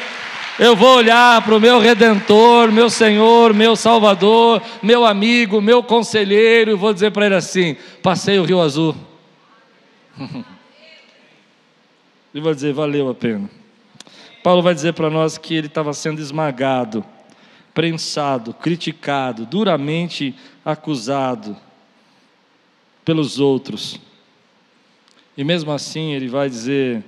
[0.57, 6.71] eu vou olhar para o meu redentor, meu Senhor, meu Salvador, meu amigo, meu conselheiro,
[6.71, 8.95] e vou dizer para ele assim: passei o Rio Azul.
[12.33, 13.47] e vou dizer: valeu a pena.
[14.41, 17.05] Paulo vai dizer para nós que ele estava sendo esmagado,
[17.75, 20.33] prensado, criticado, duramente
[20.65, 21.55] acusado
[23.05, 23.99] pelos outros.
[25.37, 27.03] E mesmo assim ele vai dizer: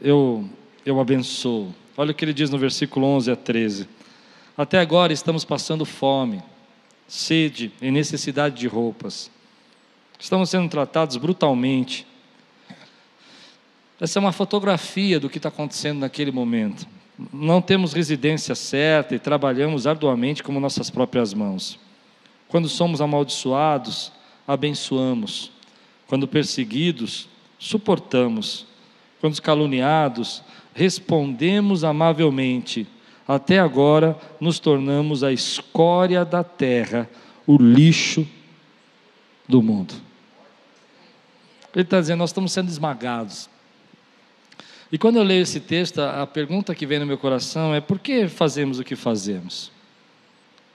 [0.00, 0.48] eu,
[0.84, 1.74] eu abençoo.
[1.96, 3.88] Olha o que ele diz no versículo 11 a 13.
[4.56, 6.42] Até agora estamos passando fome,
[7.06, 9.30] sede e necessidade de roupas.
[10.18, 12.06] Estamos sendo tratados brutalmente.
[14.00, 16.86] Essa é uma fotografia do que está acontecendo naquele momento.
[17.32, 21.78] Não temos residência certa e trabalhamos arduamente como nossas próprias mãos.
[22.48, 24.12] Quando somos amaldiçoados,
[24.46, 25.50] abençoamos.
[26.06, 28.66] Quando perseguidos, suportamos.
[29.20, 30.42] Quando caluniados,
[30.74, 32.86] respondemos amavelmente.
[33.26, 37.08] Até agora nos tornamos a escória da terra,
[37.46, 38.26] o lixo
[39.46, 39.94] do mundo.
[41.74, 43.50] Ele está dizendo: nós estamos sendo esmagados.
[44.90, 47.98] E quando eu leio esse texto, a pergunta que vem no meu coração é: por
[47.98, 49.70] que fazemos o que fazemos?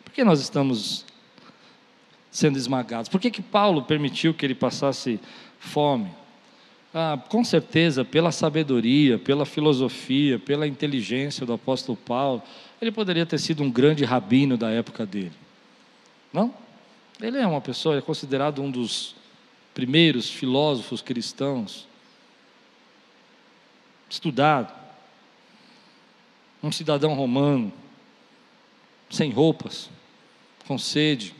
[0.04, 1.06] Por que nós estamos
[2.30, 3.10] sendo esmagados?
[3.10, 5.20] Por que, que Paulo permitiu que ele passasse
[5.58, 6.12] fome?
[6.94, 12.44] Ah, com certeza, pela sabedoria, pela filosofia, pela inteligência do apóstolo Paulo,
[12.80, 15.34] ele poderia ter sido um grande rabino da época dele.
[16.32, 16.54] Não?
[17.20, 19.16] Ele é uma pessoa, é considerado um dos
[19.74, 21.88] primeiros filósofos cristãos
[24.10, 24.72] estudado,
[26.62, 27.74] um cidadão romano,
[29.10, 29.90] sem roupas,
[30.68, 31.34] com sede.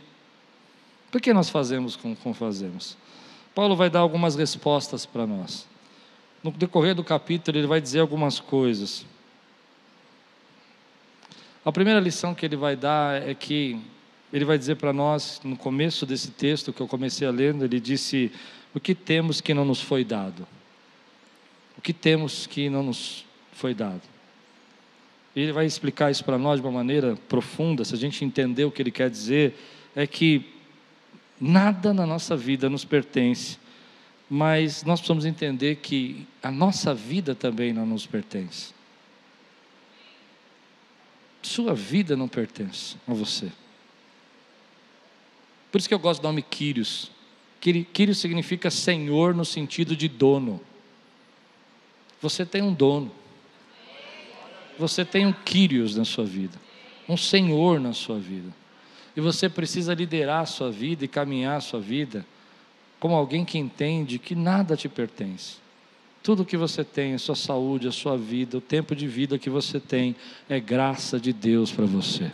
[1.12, 2.98] Por que nós fazemos como, fazemos?
[3.56, 5.68] Paulo vai dar algumas respostas para nós.
[6.44, 9.06] No decorrer do capítulo, ele vai dizer algumas coisas.
[11.64, 13.80] A primeira lição que ele vai dar é que
[14.34, 17.80] ele vai dizer para nós, no começo desse texto que eu comecei a ler, ele
[17.80, 18.32] disse:
[18.74, 20.48] O que temos que não nos foi dado?
[21.78, 24.02] O que temos que não nos foi dado?
[25.36, 28.72] Ele vai explicar isso para nós de uma maneira profunda, se a gente entender o
[28.72, 29.56] que ele quer dizer,
[29.96, 30.53] é que
[31.44, 33.58] nada na nossa vida nos pertence,
[34.30, 38.74] mas nós precisamos entender que a nossa vida também não nos pertence.
[41.42, 43.52] Sua vida não pertence a você.
[45.70, 47.12] Por isso que eu gosto do nome Quírios.
[47.60, 50.62] Quírios significa senhor no sentido de dono.
[52.22, 53.12] Você tem um dono.
[54.80, 56.58] Você tem um Quírios na sua vida,
[57.08, 58.63] um senhor na sua vida.
[59.16, 62.26] E você precisa liderar a sua vida e caminhar a sua vida
[63.00, 65.58] como alguém que entende que nada te pertence.
[66.24, 69.50] Tudo que você tem, a sua saúde, a sua vida, o tempo de vida que
[69.50, 70.16] você tem,
[70.48, 72.32] é graça de Deus para você.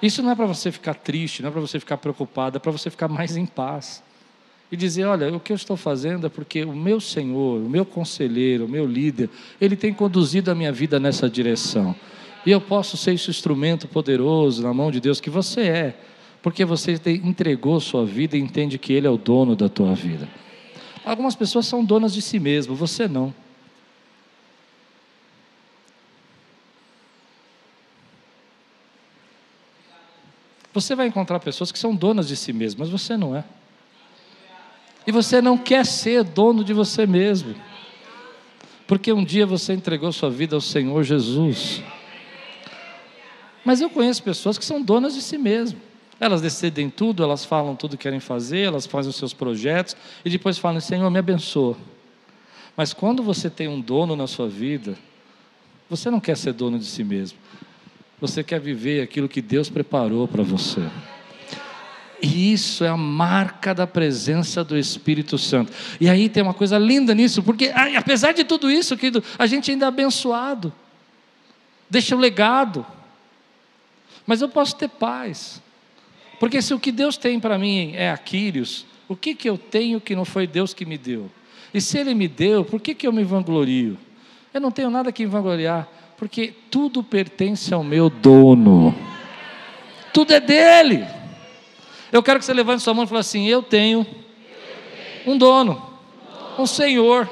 [0.00, 2.70] Isso não é para você ficar triste, não é para você ficar preocupado, é para
[2.70, 4.02] você ficar mais em paz.
[4.70, 7.84] E dizer: olha, o que eu estou fazendo é porque o meu Senhor, o meu
[7.84, 9.28] conselheiro, o meu líder,
[9.60, 11.94] ele tem conduzido a minha vida nessa direção.
[12.44, 15.96] E eu posso ser esse instrumento poderoso na mão de Deus que você é,
[16.42, 20.28] porque você entregou sua vida e entende que Ele é o dono da tua vida.
[21.04, 23.34] Algumas pessoas são donas de si mesmas, você não.
[30.72, 33.44] Você vai encontrar pessoas que são donas de si mesmas, mas você não é.
[35.06, 37.54] E você não quer ser dono de você mesmo.
[38.86, 41.82] Porque um dia você entregou sua vida ao Senhor Jesus.
[43.70, 45.80] Mas eu conheço pessoas que são donas de si mesmas.
[46.18, 50.28] Elas decidem tudo, elas falam tudo que querem fazer, elas fazem os seus projetos e
[50.28, 51.76] depois falam: Senhor, me abençoa.
[52.76, 54.96] Mas quando você tem um dono na sua vida,
[55.88, 57.38] você não quer ser dono de si mesmo.
[58.20, 60.82] Você quer viver aquilo que Deus preparou para você.
[62.20, 65.70] E isso é a marca da presença do Espírito Santo.
[66.00, 69.70] E aí tem uma coisa linda nisso, porque apesar de tudo isso, querido, a gente
[69.70, 70.72] ainda é abençoado.
[71.88, 72.84] Deixa o legado.
[74.26, 75.62] Mas eu posso ter paz.
[76.38, 80.00] Porque se o que Deus tem para mim é Aquírios, o que, que eu tenho
[80.00, 81.30] que não foi Deus que me deu?
[81.72, 83.98] E se Ele me deu, por que, que eu me vanglorio?
[84.52, 88.94] Eu não tenho nada que me vangloriar, porque tudo pertence ao meu dono.
[90.12, 91.06] Tudo é dele.
[92.10, 94.04] Eu quero que você levante sua mão e fale assim: Eu tenho
[95.26, 95.80] um dono,
[96.58, 97.28] um Senhor,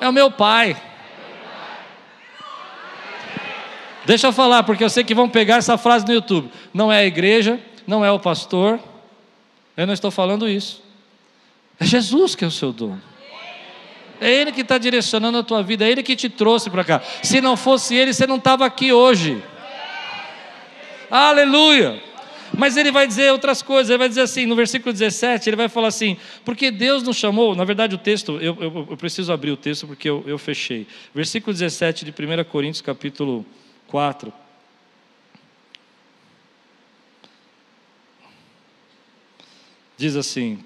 [0.00, 0.76] é o meu Pai.
[4.08, 6.50] Deixa eu falar, porque eu sei que vão pegar essa frase no YouTube.
[6.72, 8.80] Não é a igreja, não é o pastor,
[9.76, 10.82] eu não estou falando isso.
[11.78, 13.02] É Jesus que é o seu dono.
[14.18, 17.02] É Ele que está direcionando a tua vida, é Ele que te trouxe para cá.
[17.22, 19.42] Se não fosse Ele, você não estava aqui hoje.
[21.10, 22.02] Aleluia!
[22.56, 25.68] Mas ele vai dizer outras coisas, ele vai dizer assim, no versículo 17, ele vai
[25.68, 26.16] falar assim,
[26.46, 29.86] porque Deus nos chamou, na verdade o texto, eu, eu, eu preciso abrir o texto
[29.86, 30.86] porque eu, eu fechei.
[31.14, 33.44] Versículo 17 de 1 Coríntios, capítulo
[33.88, 34.32] 4.
[39.96, 40.64] Diz assim: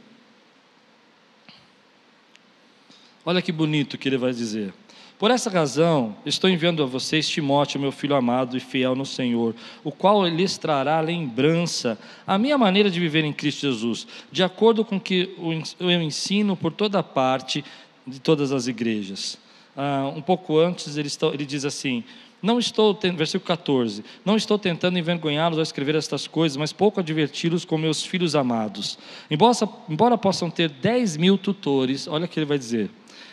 [3.24, 4.74] Olha que bonito que ele vai dizer.
[5.18, 9.54] Por essa razão, estou enviando a vocês Timóteo, meu filho amado e fiel no Senhor,
[9.84, 14.84] o qual lhes trará lembrança a minha maneira de viver em Cristo Jesus, de acordo
[14.84, 15.36] com que
[15.78, 17.64] eu ensino por toda parte
[18.04, 19.38] de todas as igrejas.
[19.76, 22.02] Ah, um pouco antes, ele, está, ele diz assim:
[22.42, 27.64] não estou, versículo 14, não estou tentando envergonhá-los ao escrever estas coisas, mas pouco adverti-los
[27.64, 28.98] como meus filhos amados.
[29.30, 29.56] Embora,
[29.88, 32.90] embora possam ter 10 mil tutores, olha o que ele vai dizer,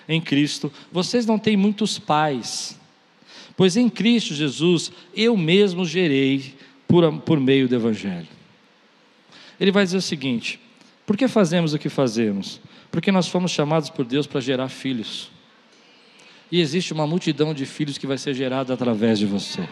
[0.07, 2.79] em Cristo, vocês não têm muitos pais.
[3.57, 6.55] pois em Cristo Jesus eu mesmo gerei
[6.87, 8.27] por, por meio do Evangelho.
[9.59, 10.59] Ele vai dizer o seguinte:
[11.05, 12.61] por que fazemos o que fazemos?
[12.91, 15.29] Porque nós fomos chamados por Deus para gerar filhos.
[16.51, 19.67] E existe uma multidão de filhos que vai ser gerada através de você.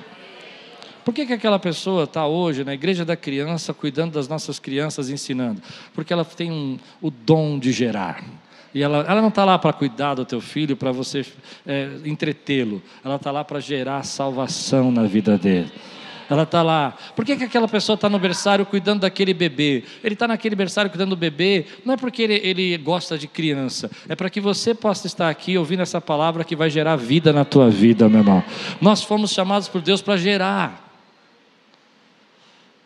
[1.04, 5.10] Por que, que aquela pessoa está hoje na igreja da criança, cuidando das nossas crianças,
[5.10, 5.62] ensinando?
[5.94, 8.24] Porque ela tem um, o dom de gerar.
[8.74, 11.26] E ela, ela não está lá para cuidar do teu filho, para você
[11.66, 12.82] é, entretê-lo.
[13.04, 15.72] Ela está lá para gerar salvação na vida dele.
[16.30, 16.98] Ela está lá.
[17.16, 19.84] Por que, que aquela pessoa está no berçário cuidando daquele bebê?
[20.04, 23.90] Ele está naquele berçário cuidando do bebê, não é porque ele, ele gosta de criança,
[24.10, 27.46] é para que você possa estar aqui ouvindo essa palavra que vai gerar vida na
[27.46, 28.44] tua vida, meu irmão.
[28.82, 30.86] Nós fomos chamados por Deus para gerar.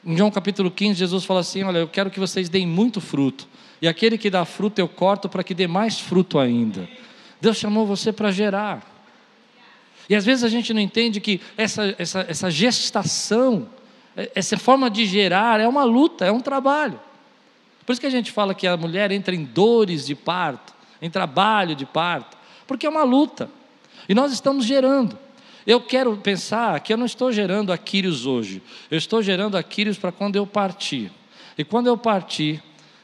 [0.05, 3.47] Em João capítulo 15, Jesus fala assim: Olha, eu quero que vocês deem muito fruto,
[3.81, 6.87] e aquele que dá fruto eu corto para que dê mais fruto ainda.
[7.39, 8.90] Deus chamou você para gerar.
[10.11, 13.69] E às vezes a gente não entende que essa, essa, essa gestação,
[14.13, 16.99] é, essa forma de gerar é uma luta, é um trabalho.
[17.85, 21.09] Por isso que a gente fala que a mulher entra em dores de parto, em
[21.09, 23.49] trabalho de parto, porque é uma luta.
[24.09, 25.17] E nós estamos gerando.
[25.65, 30.11] Eu quero pensar que eu não estou gerando Aquírios hoje, eu estou gerando Aquírios para
[30.11, 31.09] quando eu partir.
[31.57, 32.61] E quando eu partir,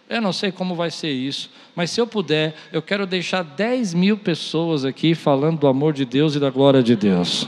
[0.09, 3.93] eu não sei como vai ser isso, mas se eu puder, eu quero deixar 10
[3.93, 7.47] mil pessoas aqui falando do amor de Deus e da glória de Deus.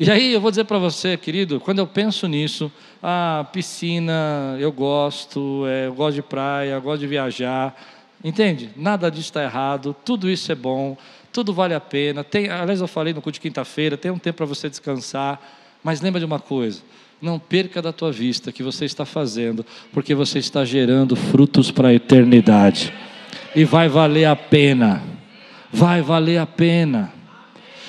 [0.00, 2.70] E aí eu vou dizer para você, querido, quando eu penso nisso,
[3.02, 7.76] a piscina, eu gosto, é, eu gosto de praia, eu gosto de viajar,
[8.22, 8.70] entende?
[8.76, 10.96] Nada disso está errado, tudo isso é bom,
[11.32, 12.22] tudo vale a pena.
[12.22, 15.40] Tem, aliás, eu falei no culto de quinta-feira, tem um tempo para você descansar,
[15.82, 16.82] mas lembra de uma coisa:
[17.20, 21.88] não perca da tua vista que você está fazendo, porque você está gerando frutos para
[21.88, 22.92] a eternidade.
[23.54, 25.02] E vai valer a pena.
[25.72, 27.12] Vai valer a pena.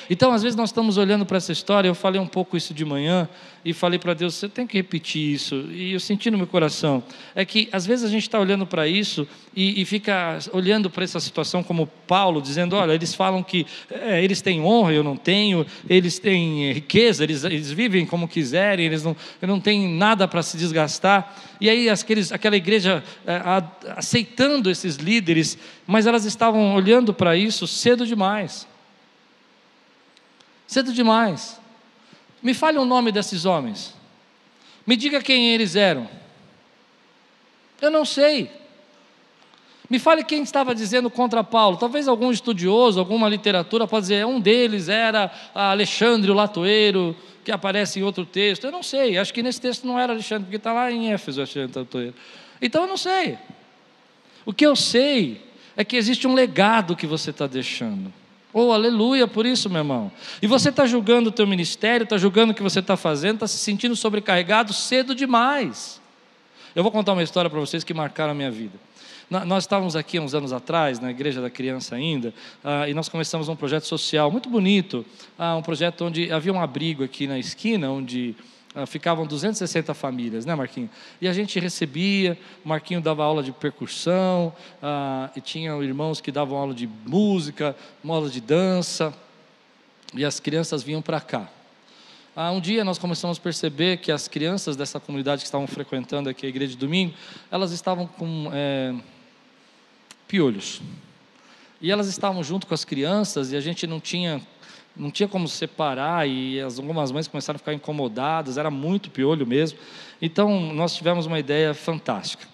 [0.09, 1.87] Então, às vezes, nós estamos olhando para essa história.
[1.87, 3.29] Eu falei um pouco isso de manhã
[3.63, 5.67] e falei para Deus: você tem que repetir isso.
[5.69, 7.03] E eu senti no meu coração:
[7.35, 11.03] é que às vezes a gente está olhando para isso e, e, fica olhando para
[11.03, 15.15] essa situação como Paulo, dizendo: olha, eles falam que é, eles têm honra, eu não
[15.15, 20.41] tenho, eles têm riqueza, eles, eles vivem como quiserem, eles não, não têm nada para
[20.41, 21.35] se desgastar.
[21.61, 23.63] E aí, aqueles, aquela igreja é, a,
[23.95, 28.67] aceitando esses líderes, mas elas estavam olhando para isso cedo demais.
[30.69, 31.59] Cedo demais.
[32.43, 33.95] Me fale o nome desses homens.
[34.85, 36.07] Me diga quem eles eram.
[37.81, 38.51] Eu não sei.
[39.89, 41.75] Me fale quem estava dizendo contra Paulo.
[41.75, 47.99] Talvez algum estudioso, alguma literatura pode dizer, um deles era Alexandre o Latoeiro, que aparece
[47.99, 48.65] em outro texto.
[48.65, 49.17] Eu não sei.
[49.17, 52.13] Acho que nesse texto não era Alexandre, porque está lá em Éfeso, Alexandre Latoeiro.
[52.61, 53.39] Então eu não sei.
[54.45, 55.41] O que eu sei
[55.75, 58.18] é que existe um legado que você está deixando.
[58.51, 60.11] Oh, aleluia por isso, meu irmão.
[60.41, 63.47] E você está julgando o teu ministério, está julgando o que você está fazendo, está
[63.47, 66.01] se sentindo sobrecarregado cedo demais.
[66.75, 68.77] Eu vou contar uma história para vocês que marcaram a minha vida.
[69.29, 72.33] Nós estávamos aqui uns anos atrás, na Igreja da Criança ainda,
[72.63, 75.05] ah, e nós começamos um projeto social muito bonito,
[75.37, 78.35] ah, um projeto onde havia um abrigo aqui na esquina, onde
[78.85, 80.89] ficavam 260 famílias, né, Marquinho?
[81.21, 86.31] E a gente recebia, o Marquinho dava aula de percussão, uh, e tinha irmãos que
[86.31, 87.75] davam aula de música,
[88.07, 89.13] aula de dança,
[90.13, 91.49] e as crianças vinham para cá.
[92.35, 96.29] Uh, um dia nós começamos a perceber que as crianças dessa comunidade que estavam frequentando
[96.29, 97.13] aqui a igreja de domingo,
[97.51, 98.95] elas estavam com é,
[100.27, 100.81] piolhos.
[101.81, 104.41] E elas estavam junto com as crianças e a gente não tinha
[104.99, 109.47] não tinha como separar e as, algumas mães começaram a ficar incomodadas, era muito piolho
[109.47, 109.79] mesmo.
[110.21, 112.45] Então nós tivemos uma ideia fantástica.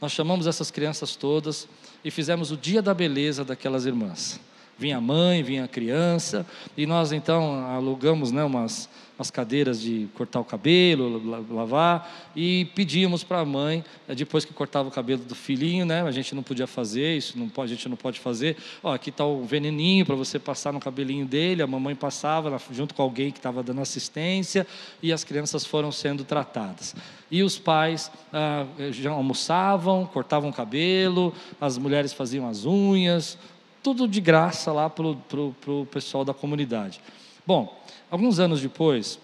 [0.00, 1.66] Nós chamamos essas crianças todas
[2.04, 4.38] e fizemos o dia da beleza daquelas irmãs.
[4.78, 10.08] Vinha a mãe, vinha a criança, e nós então alugamos né, umas, as cadeiras de
[10.14, 15.22] cortar o cabelo, lavar, e pedíamos para a mãe, eh, depois que cortava o cabelo
[15.22, 18.18] do filhinho, né, a gente não podia fazer, isso não pode, a gente não pode
[18.18, 22.60] fazer, ó, aqui está o veneninho para você passar no cabelinho dele, a mamãe passava
[22.72, 24.66] junto com alguém que estava dando assistência,
[25.00, 26.96] e as crianças foram sendo tratadas.
[27.30, 33.38] E os pais ah, já almoçavam, cortavam o cabelo, as mulheres faziam as unhas,
[33.84, 37.00] tudo de graça lá para o pessoal da comunidade.
[37.46, 39.18] Bom, Alguns anos depois,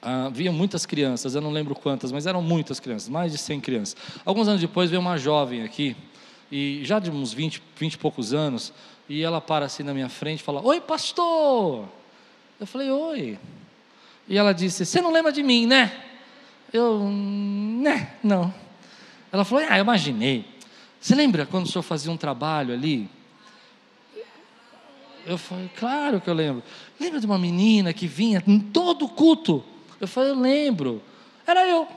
[0.00, 3.96] havia muitas crianças, eu não lembro quantas, mas eram muitas crianças, mais de 100 crianças.
[4.24, 5.96] Alguns anos depois veio uma jovem aqui,
[6.52, 8.72] e já de uns 20, 20 e poucos anos,
[9.08, 11.88] e ela para assim na minha frente e fala: Oi, pastor!
[12.60, 13.40] Eu falei: Oi.
[14.28, 16.00] E ela disse: Você não lembra de mim, né?
[16.72, 18.54] Eu, né, não.
[19.32, 20.44] Ela falou: Ah, eu imaginei.
[21.00, 23.10] Você lembra quando o senhor fazia um trabalho ali?
[25.26, 26.62] Eu falei, claro que eu lembro.
[27.00, 29.64] Lembra de uma menina que vinha em todo culto?
[30.00, 31.02] Eu falei, eu lembro.
[31.46, 31.88] Era eu.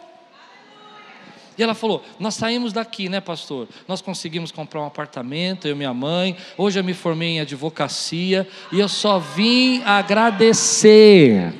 [1.57, 3.67] E ela falou: Nós saímos daqui, né, pastor?
[3.87, 6.37] Nós conseguimos comprar um apartamento, eu e minha mãe.
[6.55, 11.53] Hoje eu me formei em advocacia e eu só vim agradecer.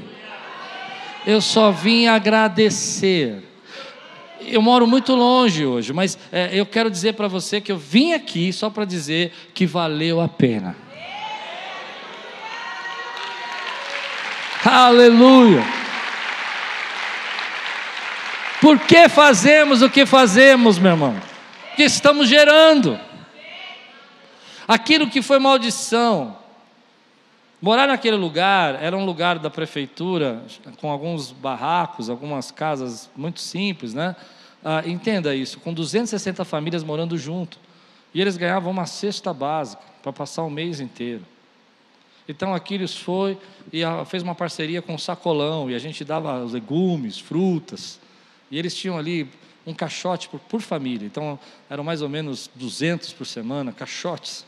[1.26, 3.44] Eu só vim agradecer.
[4.40, 8.14] Eu moro muito longe hoje, mas é, eu quero dizer para você que eu vim
[8.14, 10.87] aqui só para dizer que valeu a pena.
[14.70, 15.64] Aleluia.
[18.60, 21.16] Por que fazemos o que fazemos, meu irmão?
[21.70, 23.00] Porque estamos gerando.
[24.68, 26.36] Aquilo que foi maldição.
[27.62, 30.44] Morar naquele lugar era um lugar da prefeitura,
[30.82, 34.18] com alguns barracos, algumas casas muito simples, né?
[34.62, 37.58] Ah, entenda isso, com 260 famílias morando junto.
[38.14, 41.24] E eles ganhavam uma cesta básica para passar o mês inteiro.
[42.28, 43.38] Então Aquiles foi
[43.72, 48.00] e fez uma parceria com o Sacolão, e a gente dava legumes, frutas.
[48.52, 49.30] E eles tinham ali
[49.66, 51.06] um caixote por, por família.
[51.06, 54.46] Então eram mais ou menos 200 por semana, caixotes,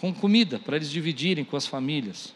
[0.00, 2.34] com comida para eles dividirem com as famílias.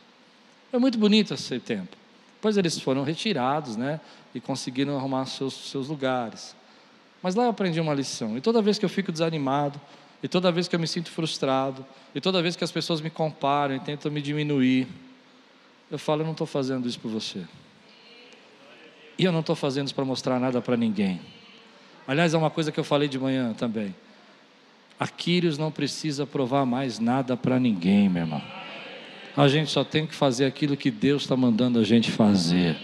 [0.71, 1.97] Foi muito bonito esse tempo.
[2.35, 4.01] Depois eles foram retirados, né?
[4.35, 6.55] E conseguiram arrumar seus, seus lugares.
[7.23, 8.37] Mas lá eu aprendi uma lição.
[8.37, 9.81] E toda vez que eu fico desanimado,
[10.23, 13.11] e toda vez que eu me sinto frustrado, e toda vez que as pessoas me
[13.11, 14.89] comparam e tentam me diminuir,
[15.91, 17.43] eu falo: eu não estou fazendo isso por você.
[19.19, 21.21] E eu não estou fazendo isso para mostrar nada para ninguém.
[22.07, 23.95] Aliás, é uma coisa que eu falei de manhã também.
[24.99, 28.43] Aquiles não precisa provar mais nada para ninguém, meu irmão.
[29.37, 32.77] A gente só tem que fazer aquilo que Deus está mandando a gente fazer.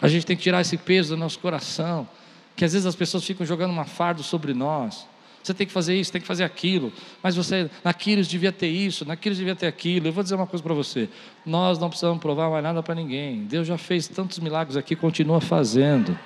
[0.00, 2.08] A gente tem que tirar esse peso do nosso coração.
[2.54, 5.06] Que às vezes as pessoas ficam jogando uma fardo sobre nós.
[5.42, 6.92] Você tem que fazer isso, tem que fazer aquilo.
[7.22, 10.08] Mas você, naquilo devia ter isso, naquilo devia ter aquilo.
[10.08, 11.08] Eu vou dizer uma coisa para você:
[11.44, 13.44] nós não precisamos provar mais nada para ninguém.
[13.44, 16.18] Deus já fez tantos milagres aqui, continua fazendo.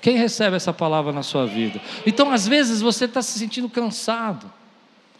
[0.00, 1.80] Quem recebe essa palavra na sua vida?
[2.06, 4.50] Então, às vezes, você está se sentindo cansado.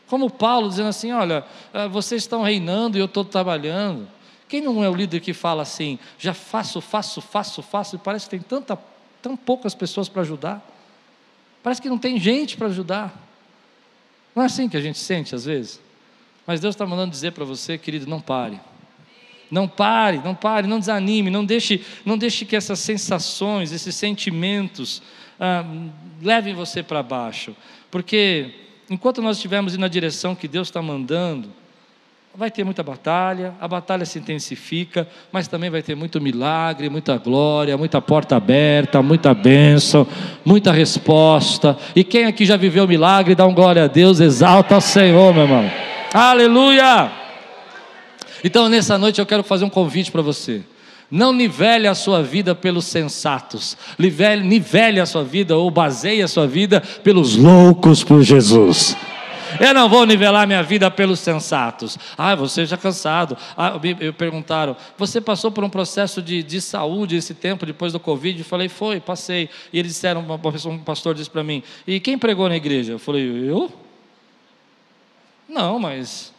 [0.06, 4.08] Como Paulo dizendo assim: olha, eh, vocês estão reinando e eu estou trabalhando.
[4.48, 8.26] Quem não é o líder que fala assim, já faço, faço, faço, faço, e parece
[8.26, 8.78] que tem tanta,
[9.22, 10.73] tão poucas pessoas para ajudar?
[11.64, 13.18] Parece que não tem gente para ajudar.
[14.36, 15.80] Não é assim que a gente sente às vezes?
[16.46, 18.60] Mas Deus está mandando dizer para você, querido, não pare.
[19.50, 25.00] Não pare, não pare, não desanime, não deixe, não deixe que essas sensações, esses sentimentos
[25.40, 25.64] ah,
[26.20, 27.56] levem você para baixo.
[27.90, 28.50] Porque
[28.90, 31.50] enquanto nós estivermos indo na direção que Deus está mandando,
[32.36, 37.16] Vai ter muita batalha, a batalha se intensifica, mas também vai ter muito milagre, muita
[37.16, 40.04] glória, muita porta aberta, muita bênção,
[40.44, 41.78] muita resposta.
[41.94, 45.44] E quem aqui já viveu milagre, dá um glória a Deus, exalta ao Senhor, meu
[45.44, 45.70] irmão.
[46.12, 47.08] Aleluia!
[48.42, 50.62] Então, nessa noite eu quero fazer um convite para você.
[51.08, 56.26] Não nivele a sua vida pelos sensatos, nivele, nivele a sua vida ou baseie a
[56.26, 58.96] sua vida pelos loucos por Jesus.
[59.60, 61.98] Eu não vou nivelar minha vida pelos sensatos.
[62.16, 63.36] Ah, você já cansado.
[63.56, 68.00] Ah, me perguntaram, você passou por um processo de, de saúde esse tempo depois do
[68.00, 68.38] Covid?
[68.38, 69.48] Eu falei, foi, passei.
[69.72, 70.24] E eles disseram,
[70.66, 72.92] um pastor disse para mim, e quem pregou na igreja?
[72.92, 73.72] Eu falei, eu?
[75.48, 76.32] Não, mas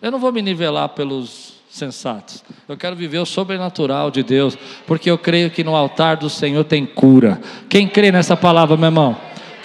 [0.00, 2.44] eu não vou me nivelar pelos sensatos.
[2.68, 6.64] Eu quero viver o sobrenatural de Deus, porque eu creio que no altar do Senhor
[6.64, 7.40] tem cura.
[7.68, 9.16] Quem crê nessa palavra, meu irmão?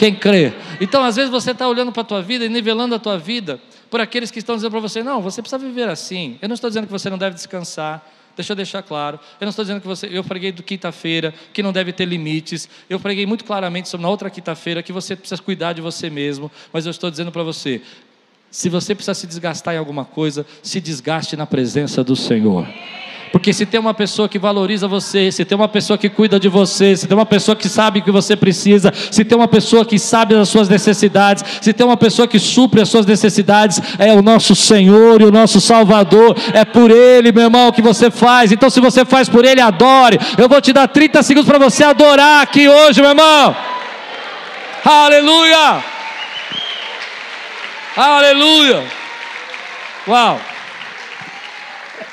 [0.01, 0.51] Quem crê?
[0.79, 3.61] Então, às vezes você está olhando para a tua vida e nivelando a tua vida
[3.87, 6.39] por aqueles que estão dizendo para você: não, você precisa viver assim.
[6.41, 8.03] Eu não estou dizendo que você não deve descansar.
[8.35, 9.19] Deixa eu deixar claro.
[9.39, 10.09] Eu não estou dizendo que você.
[10.11, 12.67] Eu preguei do quinta-feira, que não deve ter limites.
[12.89, 16.49] Eu preguei muito claramente sobre na outra quinta-feira que você precisa cuidar de você mesmo.
[16.73, 17.79] Mas eu estou dizendo para você:
[18.49, 22.67] se você precisa se desgastar em alguma coisa, se desgaste na presença do Senhor.
[23.31, 26.49] Porque se tem uma pessoa que valoriza você, se tem uma pessoa que cuida de
[26.49, 29.85] você, se tem uma pessoa que sabe o que você precisa, se tem uma pessoa
[29.85, 34.11] que sabe das suas necessidades, se tem uma pessoa que supre as suas necessidades, é
[34.13, 36.35] o nosso Senhor e o nosso Salvador.
[36.53, 38.51] É por Ele, meu irmão, que você faz.
[38.51, 40.19] Então, se você faz por Ele, adore.
[40.37, 43.55] Eu vou te dar 30 segundos para você adorar aqui hoje, meu irmão.
[44.83, 45.83] Aleluia!
[47.95, 48.83] Aleluia!
[50.07, 50.50] Uau!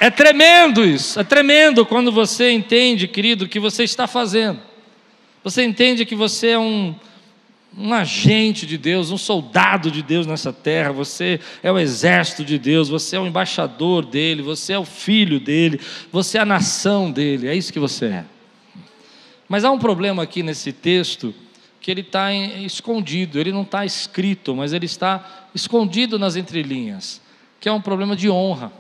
[0.01, 4.61] É tremendo isso, é tremendo quando você entende, querido, o que você está fazendo.
[5.43, 6.95] Você entende que você é um,
[7.77, 12.59] um agente de Deus, um soldado de Deus nessa terra, você é o exército de
[12.59, 15.81] Deus, você é o embaixador dele, você é o filho dele,
[16.13, 18.25] você é a nação dele, é isso que você é.
[19.49, 21.35] Mas há um problema aqui nesse texto
[21.81, 27.21] que ele está escondido, ele não está escrito, mas ele está escondido nas entrelinhas,
[27.59, 28.71] que é um problema de honra.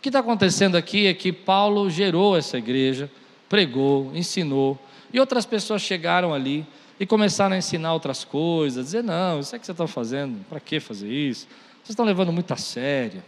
[0.00, 3.10] O que está acontecendo aqui é que Paulo gerou essa igreja,
[3.50, 4.78] pregou, ensinou,
[5.12, 6.66] e outras pessoas chegaram ali
[6.98, 10.58] e começaram a ensinar outras coisas, dizer: não, isso é que você está fazendo, para
[10.58, 11.46] que fazer isso?
[11.82, 13.22] Vocês estão levando muito a sério,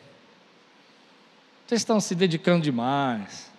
[1.66, 3.50] vocês estão se dedicando demais,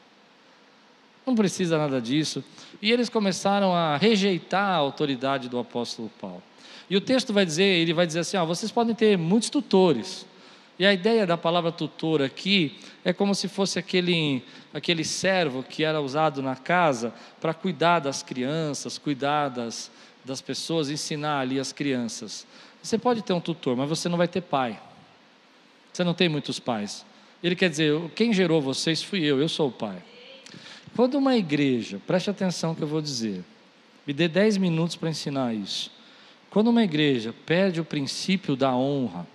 [1.24, 2.44] não precisa nada disso.
[2.82, 6.42] E eles começaram a rejeitar a autoridade do apóstolo Paulo.
[6.90, 10.26] E o texto vai dizer, ele vai dizer assim: ó, vocês podem ter muitos tutores,
[10.78, 14.44] e a ideia da palavra tutor aqui é como se fosse aquele,
[14.74, 19.92] aquele servo que era usado na casa para cuidar das crianças, cuidar das,
[20.26, 22.48] das pessoas, ensinar ali as crianças.
[22.82, 24.80] Você pode ter um tutor, mas você não vai ter pai.
[25.92, 27.06] Você não tem muitos pais.
[27.44, 30.02] Ele quer dizer, quem gerou vocês fui eu, eu sou o pai.
[30.96, 33.44] Quando uma igreja, preste atenção que eu vou dizer,
[34.08, 35.92] me dê 10 minutos para ensinar isso.
[36.50, 39.28] Quando uma igreja perde o princípio da honra,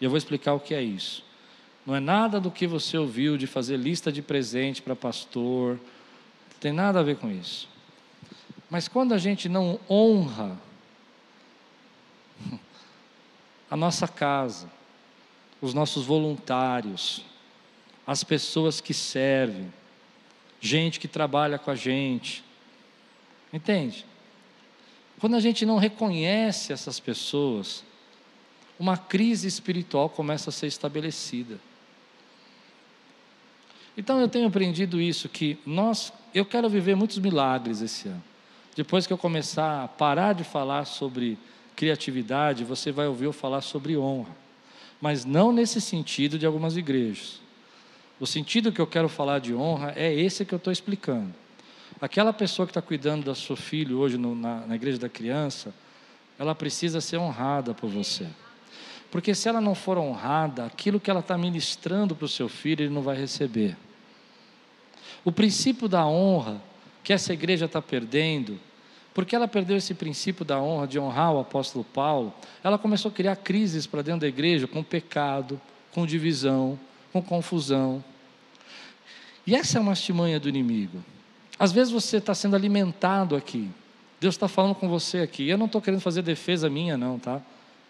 [0.00, 1.22] e eu vou explicar o que é isso.
[1.84, 6.58] Não é nada do que você ouviu de fazer lista de presente para pastor, não
[6.60, 7.68] tem nada a ver com isso.
[8.68, 10.56] Mas quando a gente não honra
[13.70, 14.70] a nossa casa,
[15.60, 17.24] os nossos voluntários,
[18.06, 19.72] as pessoas que servem,
[20.60, 22.44] gente que trabalha com a gente,
[23.52, 24.06] entende?
[25.18, 27.84] Quando a gente não reconhece essas pessoas,
[28.80, 31.60] uma crise espiritual começa a ser estabelecida.
[33.94, 38.24] Então eu tenho aprendido isso que nós, eu quero viver muitos milagres esse ano.
[38.74, 41.36] Depois que eu começar a parar de falar sobre
[41.76, 44.34] criatividade, você vai ouvir eu falar sobre honra.
[44.98, 47.38] Mas não nesse sentido de algumas igrejas.
[48.18, 51.34] O sentido que eu quero falar de honra é esse que eu estou explicando.
[52.00, 55.74] Aquela pessoa que está cuidando do seu filho hoje no, na, na igreja da criança,
[56.38, 58.26] ela precisa ser honrada por você.
[59.10, 62.84] Porque se ela não for honrada, aquilo que ela está ministrando para o seu filho,
[62.84, 63.76] ele não vai receber.
[65.24, 66.62] O princípio da honra
[67.02, 68.58] que essa igreja está perdendo,
[69.12, 72.32] porque ela perdeu esse princípio da honra, de honrar o apóstolo Paulo,
[72.62, 75.60] ela começou a criar crises para dentro da igreja com pecado,
[75.92, 76.78] com divisão,
[77.12, 78.04] com confusão.
[79.46, 81.02] E essa é uma estimanha do inimigo.
[81.58, 83.68] Às vezes você está sendo alimentado aqui.
[84.20, 85.48] Deus está falando com você aqui.
[85.48, 87.42] Eu não estou querendo fazer defesa minha, não, tá?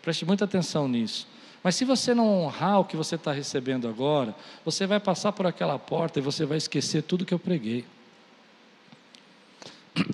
[0.02, 1.26] Preste muita atenção nisso.
[1.62, 4.34] Mas se você não honrar o que você está recebendo agora,
[4.64, 7.84] você vai passar por aquela porta e você vai esquecer tudo que eu preguei.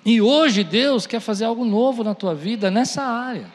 [0.05, 3.51] E hoje Deus quer fazer algo novo na tua vida nessa área.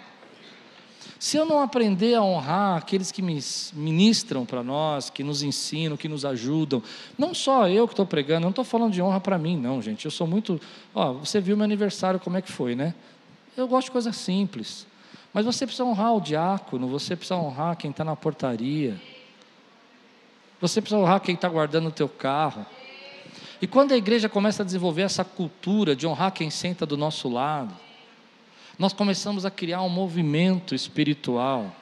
[1.18, 6.08] Se eu não aprender a honrar aqueles que ministram para nós, que nos ensinam, que
[6.08, 6.82] nos ajudam,
[7.16, 10.04] não só eu que estou pregando, não estou falando de honra para mim, não, gente.
[10.04, 10.60] Eu sou muito.
[10.92, 12.92] Ó, você viu meu aniversário, como é que foi, né?
[13.56, 14.84] Eu gosto de coisas simples.
[15.32, 19.00] Mas você precisa honrar o diácono, você precisa honrar quem está na portaria.
[20.60, 22.66] Você precisa honrar quem está guardando o teu carro.
[23.60, 27.28] E quando a igreja começa a desenvolver essa cultura de honrar quem senta do nosso
[27.28, 27.74] lado,
[28.78, 31.74] nós começamos a criar um movimento espiritual,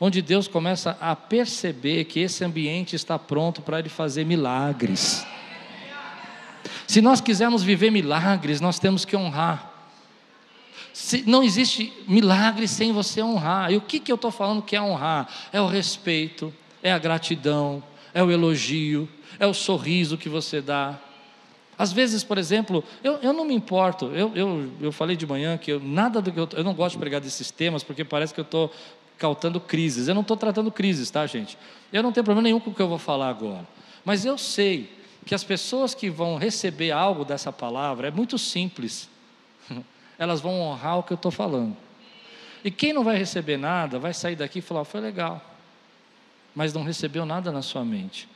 [0.00, 5.26] onde Deus começa a perceber que esse ambiente está pronto para Ele fazer milagres.
[6.86, 9.73] Se nós quisermos viver milagres, nós temos que honrar.
[11.26, 13.72] Não existe milagre sem você honrar.
[13.72, 15.28] E o que, que eu estou falando que é honrar?
[15.52, 17.82] É o respeito, é a gratidão,
[18.12, 21.00] é o elogio, é o sorriso que você dá,
[21.78, 25.58] às vezes, por exemplo, eu, eu não me importo, eu, eu, eu falei de manhã
[25.58, 28.32] que eu, nada do que eu, eu não gosto de pregar desses temas, porque parece
[28.32, 28.72] que eu estou
[29.18, 30.06] cautando crises.
[30.08, 31.58] Eu não estou tratando crises, tá, gente?
[31.92, 33.66] Eu não tenho problema nenhum com o que eu vou falar agora.
[34.04, 34.90] Mas eu sei
[35.26, 39.08] que as pessoas que vão receber algo dessa palavra é muito simples.
[40.18, 41.76] Elas vão honrar o que eu estou falando.
[42.64, 45.40] E quem não vai receber nada, vai sair daqui e falar: foi legal,
[46.54, 48.28] mas não recebeu nada na sua mente.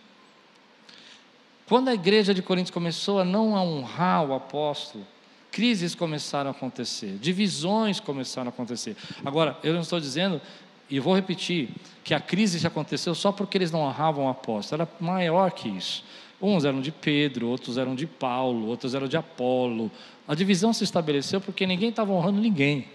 [1.66, 5.06] Quando a igreja de Coríntios começou a não honrar o apóstolo,
[5.50, 8.96] crises começaram a acontecer, divisões começaram a acontecer.
[9.24, 10.40] Agora, eu não estou dizendo,
[10.88, 11.68] e vou repetir,
[12.02, 16.04] que a crise aconteceu só porque eles não honravam o apóstolo, era maior que isso.
[16.40, 19.90] Uns eram de Pedro, outros eram de Paulo, outros eram de Apolo.
[20.28, 22.86] A divisão se estabeleceu porque ninguém estava honrando ninguém.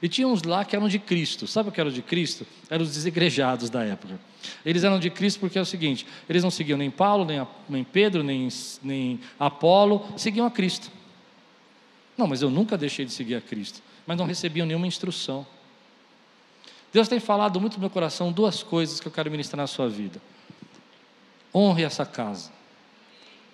[0.00, 1.46] E tinha uns lá que eram de Cristo.
[1.46, 2.46] Sabe o que era de Cristo?
[2.70, 4.18] Eram os desigrejados da época.
[4.64, 7.84] Eles eram de Cristo porque é o seguinte: eles não seguiam nem Paulo, nem, nem
[7.84, 8.48] Pedro, nem,
[8.82, 10.90] nem Apolo, seguiam a Cristo.
[12.16, 13.82] Não, mas eu nunca deixei de seguir a Cristo.
[14.06, 15.46] Mas não recebiam nenhuma instrução.
[16.92, 19.88] Deus tem falado muito no meu coração duas coisas que eu quero ministrar na sua
[19.88, 20.20] vida.
[21.54, 22.50] Honre essa casa.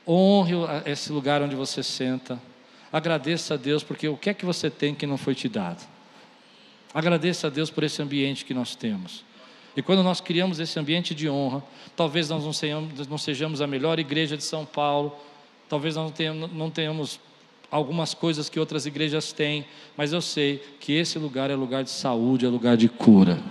[0.07, 0.53] Honre
[0.87, 2.41] esse lugar onde você senta.
[2.95, 5.85] Agradeça a Deus porque o que é que você tem que não foi te dado.
[6.95, 9.25] Agradeça a Deus por esse ambiente que nós temos.
[9.77, 11.61] E quando nós criamos esse ambiente de honra,
[11.97, 15.13] talvez nós não sejamos, não sejamos a melhor igreja de São Paulo,
[15.69, 17.19] talvez nós não tenhamos, não tenhamos
[17.69, 19.67] algumas coisas que outras igrejas têm,
[19.97, 23.43] mas eu sei que esse lugar é lugar de saúde, é lugar de cura.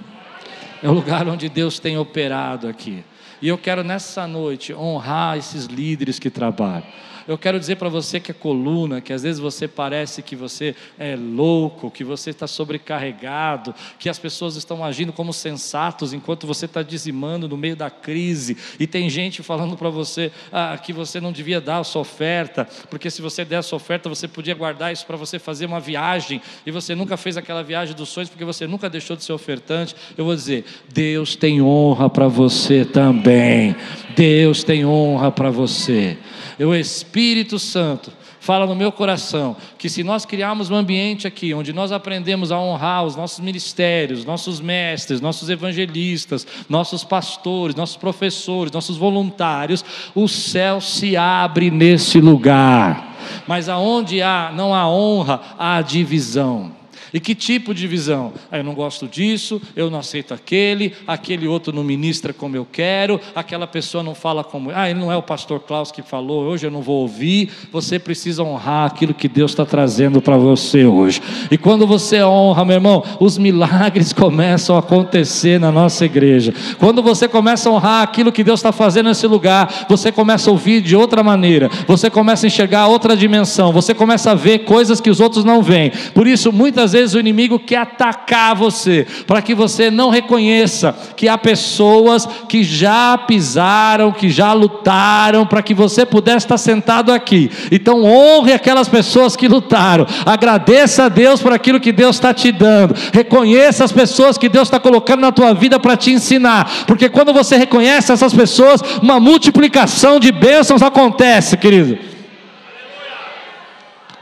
[0.82, 3.04] É o lugar onde Deus tem operado aqui.
[3.41, 6.88] E eu quero nessa noite honrar esses líderes que trabalham.
[7.28, 10.76] Eu quero dizer para você que é coluna, que às vezes você parece que você
[10.98, 16.66] é louco, que você está sobrecarregado, que as pessoas estão agindo como sensatos enquanto você
[16.66, 21.20] está dizimando no meio da crise, e tem gente falando para você ah, que você
[21.20, 24.54] não devia dar a sua oferta, porque se você der a sua oferta, você podia
[24.54, 28.30] guardar isso para você fazer uma viagem, e você nunca fez aquela viagem dos sonhos,
[28.30, 29.96] porque você nunca deixou de ser ofertante.
[30.18, 33.76] Eu vou dizer: Deus tem honra para você também.
[34.16, 36.18] Deus tem honra para você.
[36.60, 41.72] O Espírito Santo fala no meu coração que se nós criarmos um ambiente aqui onde
[41.72, 48.72] nós aprendemos a honrar os nossos ministérios, nossos mestres, nossos evangelistas, nossos pastores, nossos professores,
[48.72, 49.84] nossos voluntários,
[50.14, 53.16] o céu se abre nesse lugar.
[53.47, 56.83] Mas aonde há não há honra, há divisão.
[57.14, 58.34] E que tipo de visão?
[58.51, 62.66] Ah, eu não gosto disso, eu não aceito aquele, aquele outro não ministra como eu
[62.70, 64.72] quero, aquela pessoa não fala como.
[64.74, 67.51] Ah, ele não é o pastor Klaus que falou, hoje eu não vou ouvir.
[67.72, 71.22] Você precisa honrar aquilo que Deus está trazendo para você hoje.
[71.51, 76.53] E quando você honra, meu irmão, os milagres começam a acontecer na nossa igreja.
[76.80, 80.53] Quando você começa a honrar aquilo que Deus está fazendo nesse lugar, você começa a
[80.53, 84.99] ouvir de outra maneira, você começa a enxergar outra dimensão, você começa a ver coisas
[84.99, 85.91] que os outros não veem.
[86.14, 90.95] Por isso, muitas vezes, vezes o inimigo quer atacar você, para que você não reconheça
[91.16, 97.12] que há pessoas que já pisaram, que já lutaram, para que você pudesse estar sentado
[97.12, 97.51] aqui.
[97.72, 102.51] Então, honre aquelas pessoas que lutaram, agradeça a Deus por aquilo que Deus está te
[102.51, 107.10] dando, reconheça as pessoas que Deus está colocando na tua vida para te ensinar, porque
[107.10, 112.12] quando você reconhece essas pessoas, uma multiplicação de bênçãos acontece, querido.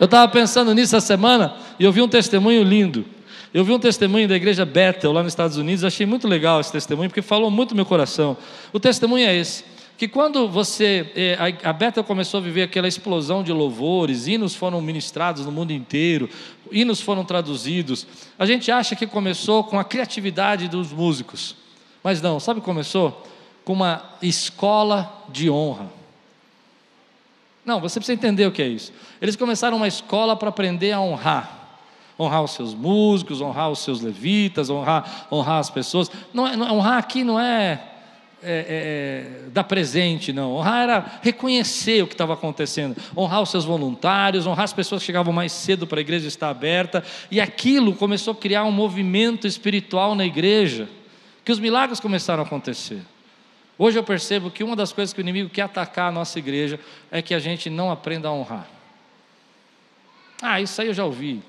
[0.01, 3.05] Eu estava pensando nisso essa semana e eu vi um testemunho lindo.
[3.53, 6.71] Eu vi um testemunho da igreja Bethel lá nos Estados Unidos, achei muito legal esse
[6.71, 8.35] testemunho, porque falou muito no meu coração.
[8.73, 9.63] O testemunho é esse:
[9.99, 11.11] que quando você.
[11.15, 15.71] Eh, a Bethel começou a viver aquela explosão de louvores, hinos foram ministrados no mundo
[15.71, 16.27] inteiro,
[16.71, 18.07] hinos foram traduzidos.
[18.39, 21.55] A gente acha que começou com a criatividade dos músicos,
[22.03, 23.23] mas não, sabe começou?
[23.63, 26.00] Com uma escola de honra.
[27.65, 28.91] Não, você precisa entender o que é isso.
[29.21, 31.59] Eles começaram uma escola para aprender a honrar.
[32.19, 36.11] Honrar os seus músicos, honrar os seus levitas, honrar, honrar as pessoas.
[36.33, 37.81] Não, é, não, honrar aqui não é,
[38.43, 40.55] é, é, é dar presente, não.
[40.55, 42.95] Honrar era reconhecer o que estava acontecendo.
[43.15, 46.49] Honrar os seus voluntários, honrar as pessoas que chegavam mais cedo para a igreja estar
[46.49, 47.03] aberta.
[47.29, 50.89] E aquilo começou a criar um movimento espiritual na igreja,
[51.45, 53.01] que os milagres começaram a acontecer.
[53.83, 56.79] Hoje eu percebo que uma das coisas que o inimigo quer atacar a nossa igreja
[57.09, 58.67] é que a gente não aprenda a honrar.
[60.39, 61.41] Ah, isso aí eu já ouvi.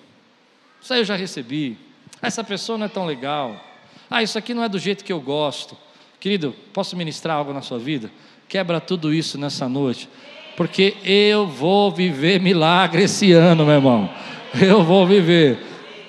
[0.80, 1.76] Isso aí eu já recebi.
[2.22, 3.62] Essa pessoa não é tão legal.
[4.08, 5.76] Ah, isso aqui não é do jeito que eu gosto.
[6.18, 8.10] Querido, posso ministrar algo na sua vida?
[8.48, 10.08] Quebra tudo isso nessa noite.
[10.56, 14.10] Porque eu vou viver milagre esse ano, meu irmão.
[14.58, 15.58] Eu vou viver.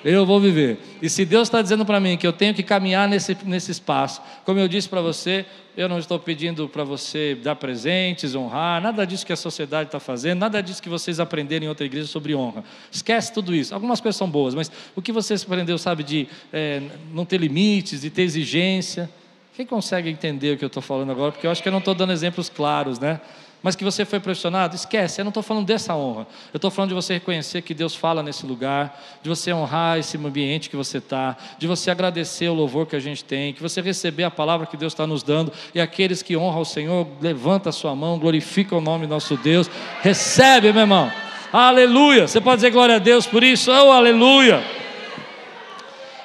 [0.02, 0.78] Eu vou viver.
[1.04, 4.22] E se Deus está dizendo para mim que eu tenho que caminhar nesse, nesse espaço,
[4.42, 5.44] como eu disse para você,
[5.76, 10.00] eu não estou pedindo para você dar presentes, honrar, nada disso que a sociedade está
[10.00, 12.64] fazendo, nada disso que vocês aprenderam em outra igreja sobre honra.
[12.90, 13.74] Esquece tudo isso.
[13.74, 16.80] Algumas coisas são boas, mas o que você aprendeu, sabe, de é,
[17.12, 19.10] não ter limites, de ter exigência.
[19.54, 21.32] Quem consegue entender o que eu estou falando agora?
[21.32, 23.20] Porque eu acho que eu não estou dando exemplos claros, né?
[23.64, 26.26] Mas que você foi pressionado, esquece, eu não estou falando dessa honra.
[26.52, 30.18] Eu estou falando de você reconhecer que Deus fala nesse lugar, de você honrar esse
[30.18, 33.80] ambiente que você está, de você agradecer o louvor que a gente tem, que você
[33.80, 37.70] receber a palavra que Deus está nos dando, e aqueles que honram o Senhor, levanta
[37.70, 39.70] a sua mão, glorifica o nome do nosso Deus,
[40.02, 41.10] recebe, meu irmão.
[41.50, 42.28] Aleluia!
[42.28, 43.70] Você pode dizer glória a Deus por isso?
[43.70, 44.62] Oh, aleluia!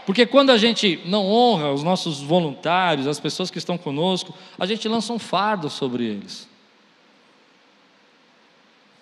[0.06, 4.66] Porque quando a gente não honra os nossos voluntários, as pessoas que estão conosco, a
[4.66, 6.49] gente lança um fardo sobre eles.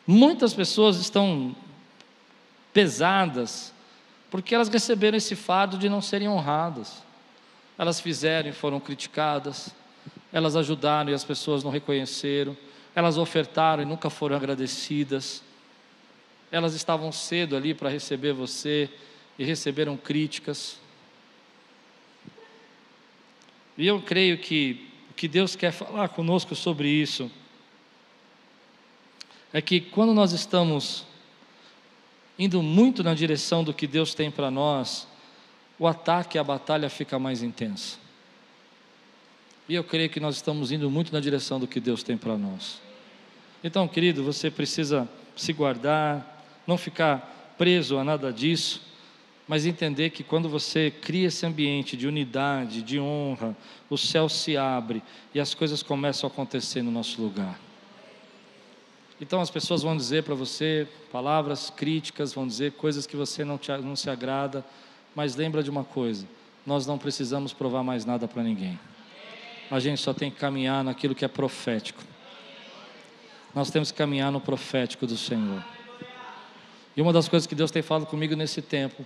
[0.09, 1.53] Muitas pessoas estão
[2.71, 3.73] pesadas
[4.31, 7.03] porque elas receberam esse fardo de não serem honradas.
[7.77, 9.75] Elas fizeram e foram criticadas,
[10.31, 12.55] elas ajudaram e as pessoas não reconheceram,
[12.95, 15.43] elas ofertaram e nunca foram agradecidas.
[16.49, 18.89] Elas estavam cedo ali para receber você
[19.37, 20.79] e receberam críticas.
[23.77, 27.29] E eu creio que o que Deus quer falar conosco sobre isso
[29.53, 31.05] é que quando nós estamos
[32.37, 35.07] indo muito na direção do que Deus tem para nós,
[35.79, 37.97] o ataque, a batalha fica mais intensa.
[39.69, 42.37] E eu creio que nós estamos indo muito na direção do que Deus tem para
[42.37, 42.81] nós.
[43.63, 48.81] Então, querido, você precisa se guardar, não ficar preso a nada disso,
[49.47, 53.55] mas entender que quando você cria esse ambiente de unidade, de honra,
[53.89, 55.01] o céu se abre
[55.33, 57.66] e as coisas começam a acontecer no nosso lugar.
[59.19, 63.57] Então as pessoas vão dizer para você palavras críticas, vão dizer coisas que você não,
[63.57, 64.63] te, não se agrada,
[65.15, 66.27] mas lembra de uma coisa:
[66.65, 68.79] nós não precisamos provar mais nada para ninguém.
[69.69, 72.01] A gente só tem que caminhar naquilo que é profético.
[73.53, 75.63] Nós temos que caminhar no profético do Senhor.
[76.95, 79.03] E uma das coisas que Deus tem falado comigo nesse tempo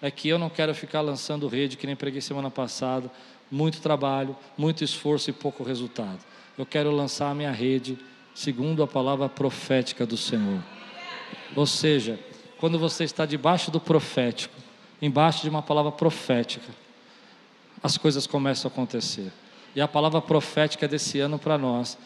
[0.00, 3.10] é que eu não quero ficar lançando rede, que nem preguei semana passada,
[3.50, 6.18] muito trabalho, muito esforço e pouco resultado.
[6.58, 7.96] Eu quero lançar a minha rede
[8.34, 10.62] segundo a palavra profética do Senhor.
[11.54, 12.18] Ou seja,
[12.58, 14.54] quando você está debaixo do profético,
[15.00, 16.72] embaixo de uma palavra profética,
[17.82, 19.32] as coisas começam a acontecer.
[19.74, 21.98] E a palavra profética desse ano para nós,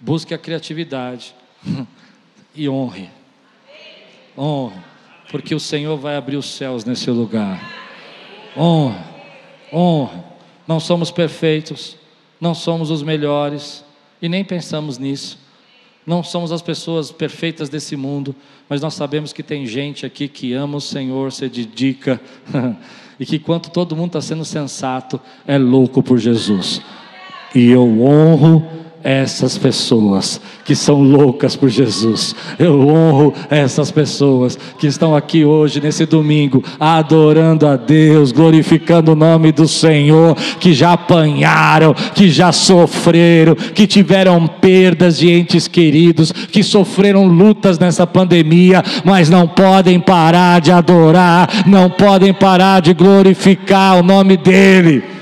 [0.00, 1.34] busque a criatividade
[2.54, 3.10] e honre.
[4.36, 4.80] Honre,
[5.30, 7.60] porque o Senhor vai abrir os céus nesse lugar.
[8.56, 8.98] Honre,
[9.72, 10.22] honre.
[10.66, 11.96] Não somos perfeitos,
[12.40, 13.84] não somos os melhores
[14.22, 15.43] e nem pensamos nisso.
[16.06, 18.34] Não somos as pessoas perfeitas desse mundo,
[18.68, 22.20] mas nós sabemos que tem gente aqui que ama o Senhor, se dedica,
[23.18, 26.82] e que enquanto todo mundo está sendo sensato, é louco por Jesus.
[27.54, 32.34] E eu honro essas pessoas que são loucas por Jesus.
[32.58, 39.14] Eu honro essas pessoas que estão aqui hoje, nesse domingo, adorando a Deus, glorificando o
[39.14, 46.32] nome do Senhor, que já apanharam, que já sofreram, que tiveram perdas de entes queridos,
[46.32, 52.94] que sofreram lutas nessa pandemia, mas não podem parar de adorar, não podem parar de
[52.94, 55.14] glorificar o nome dEle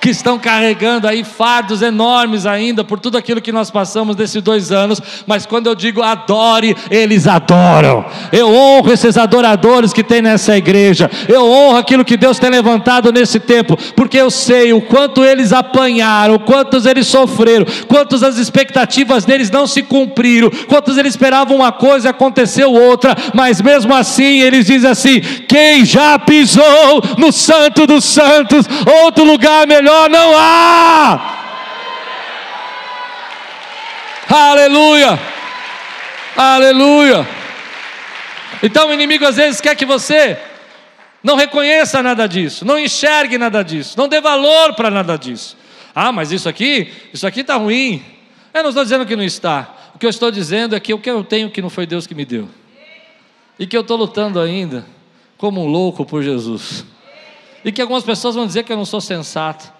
[0.00, 4.72] que estão carregando aí fardos enormes ainda por tudo aquilo que nós passamos nesses dois
[4.72, 8.04] anos, mas quando eu digo adore, eles adoram.
[8.32, 13.12] Eu honro esses adoradores que tem nessa igreja, eu honro aquilo que Deus tem levantado
[13.12, 19.24] nesse tempo, porque eu sei o quanto eles apanharam, quantos eles sofreram, quantas as expectativas
[19.24, 24.40] deles não se cumpriram, quantos eles esperavam uma coisa e aconteceu outra, mas mesmo assim
[24.40, 28.66] eles dizem assim: quem já pisou no Santo dos Santos,
[29.04, 31.34] outro lugar melhor melhor não há.
[34.28, 35.18] Aleluia.
[36.36, 37.26] Aleluia.
[38.62, 40.38] Então o inimigo às vezes quer que você
[41.22, 45.56] não reconheça nada disso, não enxergue nada disso, não dê valor para nada disso.
[45.94, 48.04] Ah, mas isso aqui, isso aqui está ruim.
[48.52, 49.74] Eu não estou dizendo que não está.
[49.94, 52.06] O que eu estou dizendo é que o que eu tenho que não foi Deus
[52.06, 52.48] que me deu.
[53.58, 54.86] E que eu estou lutando ainda
[55.36, 56.84] como um louco por Jesus.
[57.64, 59.77] E que algumas pessoas vão dizer que eu não sou sensato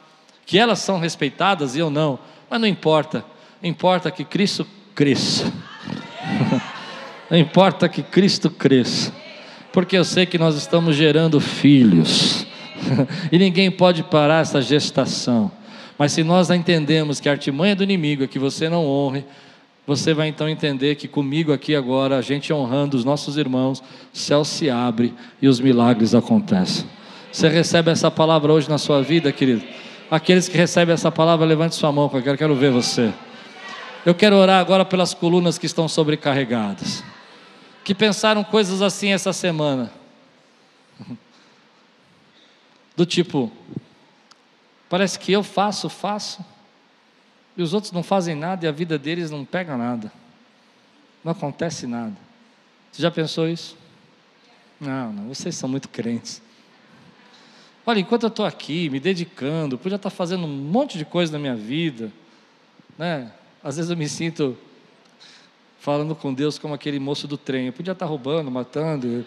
[0.49, 2.19] que elas são respeitadas e eu não,
[2.49, 3.23] mas não importa,
[3.63, 5.45] importa que Cristo cresça.
[7.31, 9.13] não importa que Cristo cresça,
[9.75, 12.47] porque eu sei que nós estamos gerando filhos,
[13.31, 15.53] e ninguém pode parar essa gestação.
[15.99, 19.27] Mas se nós entendemos que a artimanha do inimigo é que você não honre,
[19.87, 23.81] você vai então entender que comigo aqui agora, a gente honrando os nossos irmãos,
[24.15, 26.87] o céu se abre e os milagres acontecem.
[27.31, 29.63] Você recebe essa palavra hoje na sua vida, querido?
[30.11, 33.13] Aqueles que recebem essa palavra, levante sua mão, porque eu quero ver você.
[34.07, 37.05] Eu quero orar agora pelas colunas que estão sobrecarregadas,
[37.85, 39.93] que pensaram coisas assim essa semana,
[42.97, 43.53] do tipo,
[44.89, 46.45] parece que eu faço, faço,
[47.57, 50.11] e os outros não fazem nada e a vida deles não pega nada,
[51.23, 52.17] não acontece nada.
[52.91, 53.77] Você já pensou isso?
[54.81, 56.41] Não, não, vocês são muito crentes.
[57.89, 61.39] Olha, enquanto eu estou aqui me dedicando, podia estar fazendo um monte de coisa na
[61.39, 62.13] minha vida,
[62.99, 63.33] né?
[63.65, 64.55] Às vezes eu me sinto
[65.81, 67.69] falando com Deus como aquele moço do trem.
[67.69, 69.25] Eu podia estar roubando, matando.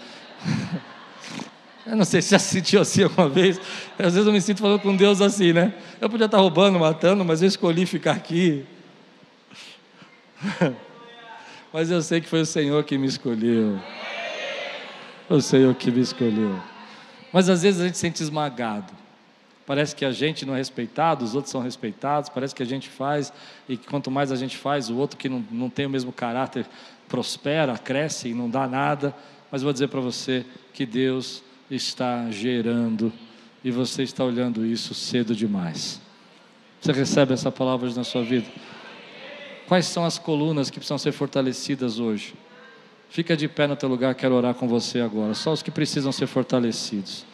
[1.88, 3.60] Eu não sei se já se sentiu assim alguma vez.
[3.98, 5.74] Às vezes eu me sinto falando com Deus assim, né?
[6.00, 8.64] Eu podia estar roubando, matando, mas eu escolhi ficar aqui.
[11.74, 13.80] Mas eu sei que foi o Senhor que me escolheu.
[15.28, 16.71] Foi o Senhor que me escolheu.
[17.32, 18.92] Mas às vezes a gente se sente esmagado.
[19.66, 22.90] Parece que a gente não é respeitado, os outros são respeitados, parece que a gente
[22.90, 23.32] faz,
[23.70, 26.66] e quanto mais a gente faz, o outro que não, não tem o mesmo caráter
[27.08, 29.16] prospera, cresce e não dá nada.
[29.52, 33.14] Mas vou dizer para você que Deus está gerando,
[33.64, 36.02] e você está olhando isso cedo demais.
[36.82, 38.48] Você recebe essa palavra na sua vida?
[39.68, 42.34] Quais são as colunas que precisam ser fortalecidas hoje?
[43.12, 45.34] Fica de pé no teu lugar, quero orar com você agora.
[45.34, 47.26] Só os que precisam ser fortalecidos.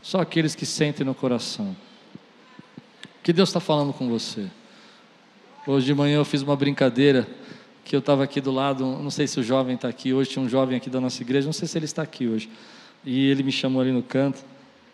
[0.00, 1.76] Só aqueles que sentem no coração.
[3.20, 4.46] que Deus está falando com você?
[5.66, 7.26] Hoje de manhã eu fiz uma brincadeira
[7.84, 10.44] que eu estava aqui do lado, não sei se o jovem está aqui hoje, tinha
[10.44, 12.48] um jovem aqui da nossa igreja, não sei se ele está aqui hoje.
[13.04, 14.44] E ele me chamou ali no canto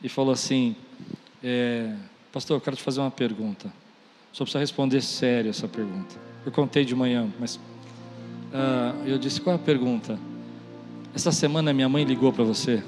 [0.03, 0.75] e falou assim:
[1.43, 1.93] é,
[2.33, 3.71] Pastor, eu quero te fazer uma pergunta.
[4.33, 6.17] Só precisa responder sério essa pergunta.
[6.47, 7.61] Eu contei de manhã, mas
[8.55, 10.19] uh, eu disse: Qual é a pergunta?
[11.15, 12.83] Essa semana minha mãe ligou para você?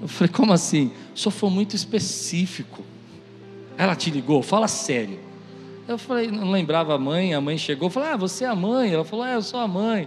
[0.00, 0.92] Eu falei: Como assim?
[1.14, 2.82] Só foi muito específico.
[3.76, 4.42] Ela te ligou?
[4.42, 5.18] Fala sério.
[5.90, 8.92] Eu falei, não lembrava a mãe, a mãe chegou, falou, ah, você é a mãe?
[8.92, 10.06] Ela falou, é, eu sou a mãe.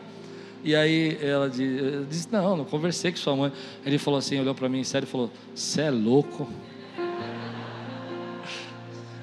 [0.64, 3.52] E aí ela disse, não, não conversei com sua mãe.
[3.86, 6.48] Ele falou assim, olhou para mim sério e falou, você é louco?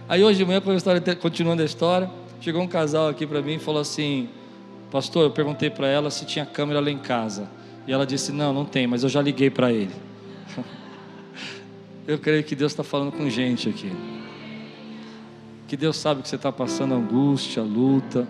[0.07, 0.61] Aí hoje de manhã,
[1.19, 4.29] continuando a história, chegou um casal aqui para mim e falou assim,
[4.91, 7.49] pastor, eu perguntei para ela se tinha câmera lá em casa.
[7.87, 9.95] E ela disse, não, não tem, mas eu já liguei para ele.
[12.07, 13.91] eu creio que Deus está falando com gente aqui
[15.71, 18.27] que Deus sabe que você está passando angústia, luta,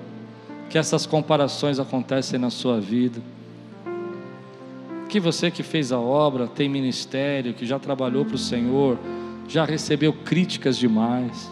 [0.68, 3.18] que essas comparações acontecem na sua vida.
[5.08, 8.98] Que você que fez a obra, tem ministério, que já trabalhou para o Senhor,
[9.48, 11.50] já recebeu críticas demais,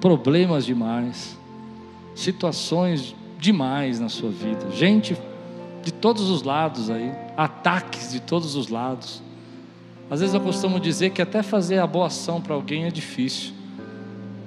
[0.00, 1.36] problemas demais,
[2.18, 5.16] situações demais na sua vida, gente
[5.82, 9.22] de todos os lados aí, ataques de todos os lados.
[10.10, 13.52] Às vezes eu costumo dizer que até fazer a boa ação para alguém é difícil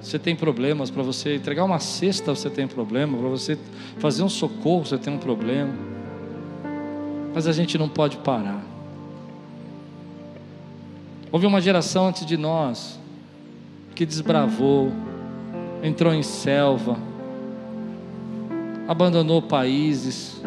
[0.02, 3.56] você tem problemas, para você entregar uma cesta você tem problema, para você
[3.98, 5.72] fazer um socorro você tem um problema.
[7.32, 8.62] Mas a gente não pode parar.
[11.30, 12.98] Houve uma geração antes de nós
[13.94, 14.92] que desbravou,
[15.82, 16.98] entrou em selva,
[18.88, 20.40] abandonou países,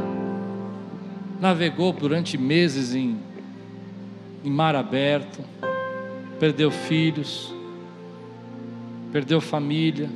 [1.40, 3.18] navegou durante meses em,
[4.44, 5.44] em mar aberto,
[6.40, 7.54] perdeu filhos,
[9.12, 10.10] perdeu família.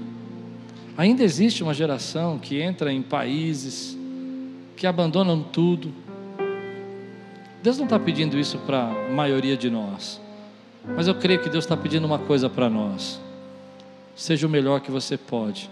[0.97, 3.97] Ainda existe uma geração que entra em países
[4.75, 5.93] que abandonam tudo.
[7.63, 10.19] Deus não está pedindo isso para a maioria de nós,
[10.95, 13.19] mas eu creio que Deus está pedindo uma coisa para nós:
[14.15, 15.69] seja o melhor que você pode,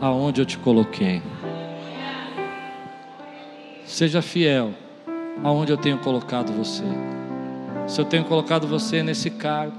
[0.00, 1.22] aonde eu te coloquei.
[3.86, 4.72] Seja fiel
[5.42, 6.84] aonde eu tenho colocado você.
[7.86, 9.76] Se eu tenho colocado você nesse cargo,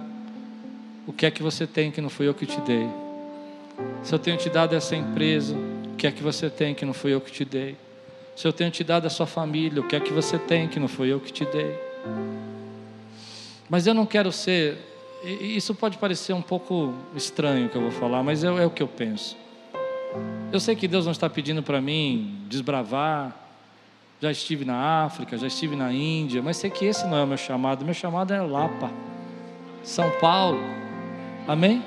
[1.08, 2.88] o que é que você tem que não fui eu que te dei?
[4.04, 5.56] Se eu tenho te dado essa empresa,
[5.92, 7.76] o que é que você tem que não fui eu que te dei?
[8.36, 10.80] Se eu tenho te dado a sua família, o que é que você tem que
[10.80, 11.74] não fui eu que te dei?
[13.70, 14.78] Mas eu não quero ser.
[15.24, 18.84] Isso pode parecer um pouco estranho que eu vou falar, mas é, é o que
[18.84, 19.36] eu penso.
[20.52, 23.45] Eu sei que Deus não está pedindo para mim desbravar.
[24.22, 27.28] Já estive na África, já estive na Índia, mas sei que esse não é o
[27.28, 27.84] meu chamado.
[27.84, 28.90] Meu chamado é Lapa,
[29.84, 30.60] São Paulo.
[31.48, 31.84] Amém?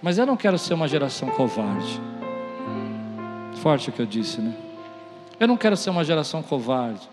[0.00, 2.00] Mas eu não quero ser uma geração covarde.
[3.56, 4.54] Forte o que eu disse, né?
[5.40, 7.08] Eu não quero ser uma geração covarde,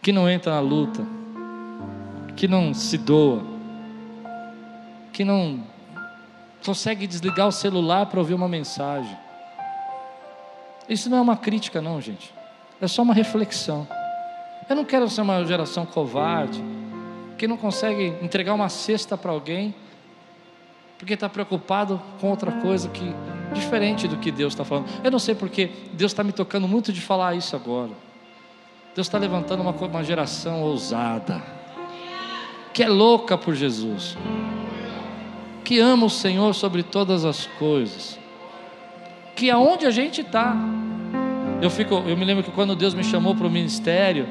[0.00, 1.04] que não entra na luta,
[2.36, 3.42] que não se doa,
[5.12, 5.64] que não
[6.64, 9.23] consegue desligar o celular para ouvir uma mensagem.
[10.88, 12.32] Isso não é uma crítica, não, gente.
[12.80, 13.86] É só uma reflexão.
[14.68, 16.62] Eu não quero ser uma geração covarde
[17.36, 19.74] que não consegue entregar uma cesta para alguém,
[20.98, 23.14] porque está preocupado com outra coisa que
[23.52, 24.88] diferente do que Deus está falando.
[25.02, 27.92] Eu não sei porque Deus está me tocando muito de falar isso agora.
[28.94, 31.42] Deus está levantando uma, uma geração ousada,
[32.72, 34.16] que é louca por Jesus,
[35.64, 38.18] que ama o Senhor sobre todas as coisas,
[39.34, 40.56] que aonde a gente está,
[41.60, 44.28] eu fico, eu me lembro que quando Deus me chamou para o ministério,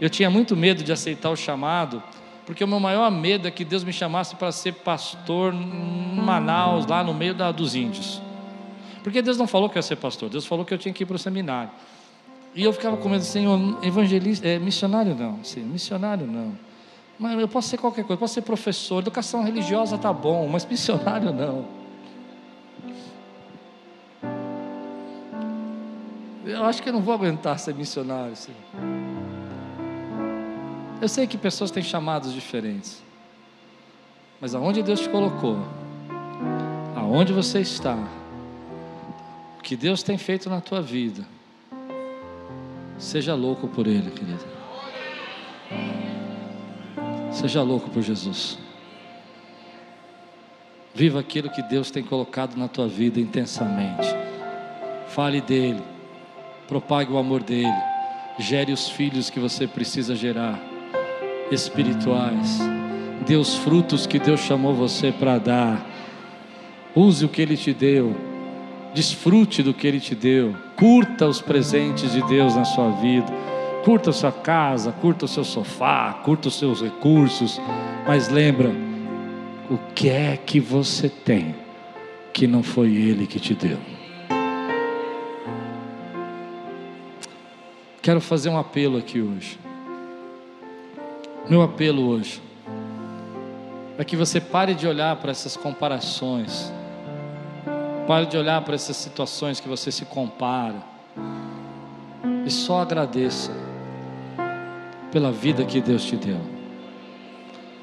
[0.00, 2.02] eu tinha muito medo de aceitar o chamado,
[2.44, 6.86] porque o meu maior medo é que Deus me chamasse para ser pastor em Manaus,
[6.86, 8.20] lá no meio da, dos índios.
[9.02, 11.02] Porque Deus não falou que eu ia ser pastor, Deus falou que eu tinha que
[11.02, 11.70] ir para o seminário.
[12.54, 16.52] E eu ficava com medo, Senhor, evangelista, é, missionário não, sim, missionário não.
[17.18, 21.32] Mas eu posso ser qualquer coisa, posso ser professor, educação religiosa tá bom, mas missionário
[21.32, 21.81] não.
[26.44, 28.58] Eu acho que eu não vou aguentar ser missionário, Senhor.
[31.00, 33.02] Eu sei que pessoas têm chamados diferentes,
[34.40, 35.58] mas aonde Deus te colocou,
[36.96, 37.96] aonde você está,
[39.58, 41.24] o que Deus tem feito na tua vida,
[42.98, 44.44] seja louco por Ele, querido.
[47.32, 48.58] Seja louco por Jesus.
[50.94, 54.06] Viva aquilo que Deus tem colocado na tua vida intensamente.
[55.08, 55.82] Fale dele,
[56.72, 57.70] propague o amor dele,
[58.38, 60.58] gere os filhos que você precisa gerar
[61.50, 62.60] espirituais.
[63.26, 65.86] Dê os frutos que Deus chamou você para dar.
[66.96, 68.16] Use o que Ele te deu.
[68.94, 70.56] Desfrute do que Ele te deu.
[70.74, 73.30] Curta os presentes de Deus na sua vida.
[73.84, 77.60] Curta a sua casa, curta o seu sofá, curta os seus recursos.
[78.06, 78.70] Mas lembra,
[79.70, 81.54] o que é que você tem
[82.32, 83.91] que não foi Ele que te deu?
[88.02, 89.56] Quero fazer um apelo aqui hoje.
[91.48, 92.42] Meu apelo hoje
[93.96, 96.72] é que você pare de olhar para essas comparações,
[98.08, 100.82] pare de olhar para essas situações que você se compara
[102.44, 103.52] e só agradeça
[105.12, 106.40] pela vida que Deus te deu.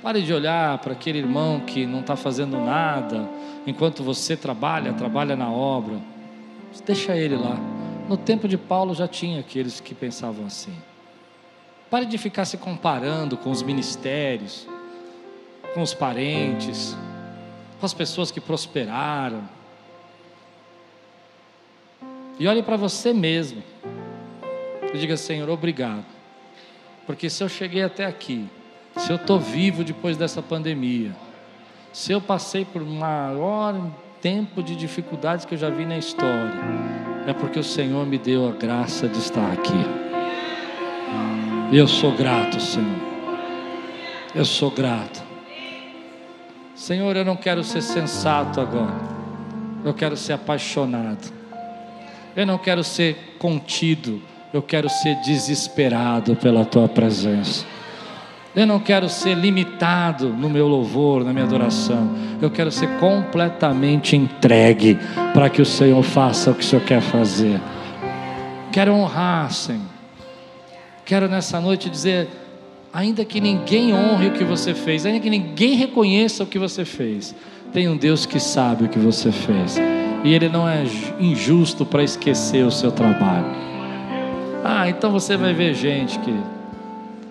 [0.02, 3.30] Pare de olhar para aquele irmão que não está fazendo nada
[3.66, 5.96] enquanto você trabalha, trabalha na obra.
[6.86, 7.69] Deixa ele lá.
[8.10, 10.76] No tempo de Paulo já tinha aqueles que pensavam assim.
[11.92, 14.68] Pare de ficar se comparando com os ministérios,
[15.76, 16.98] com os parentes,
[17.80, 19.48] com as pessoas que prosperaram.
[22.40, 23.62] E olhe para você mesmo.
[24.92, 26.06] E diga, Senhor, obrigado.
[27.06, 28.50] Porque se eu cheguei até aqui,
[28.98, 31.16] se eu estou vivo depois dessa pandemia,
[31.94, 33.80] se eu passei por maior
[34.20, 36.99] tempo de dificuldades que eu já vi na história,
[37.30, 39.86] é porque o Senhor me deu a graça de estar aqui.
[41.72, 43.00] Eu sou grato, Senhor.
[44.34, 45.22] Eu sou grato.
[46.74, 48.96] Senhor, eu não quero ser sensato agora.
[49.86, 51.32] Eu quero ser apaixonado.
[52.36, 54.20] Eu não quero ser contido.
[54.52, 57.64] Eu quero ser desesperado pela tua presença.
[58.56, 62.10] Eu não quero ser limitado no meu louvor, na minha adoração.
[62.42, 64.98] Eu quero ser completamente entregue
[65.34, 67.62] para que o Senhor faça o que o Senhor quer fazer.
[68.72, 69.82] Quero honrar, Senhor.
[71.06, 72.28] Quero nessa noite dizer,
[72.92, 76.84] ainda que ninguém honre o que você fez, ainda que ninguém reconheça o que você
[76.84, 77.36] fez,
[77.72, 79.78] tem um Deus que sabe o que você fez.
[80.24, 80.84] E Ele não é
[81.20, 83.46] injusto para esquecer o seu trabalho.
[84.64, 86.59] Ah, então você vai ver gente, querido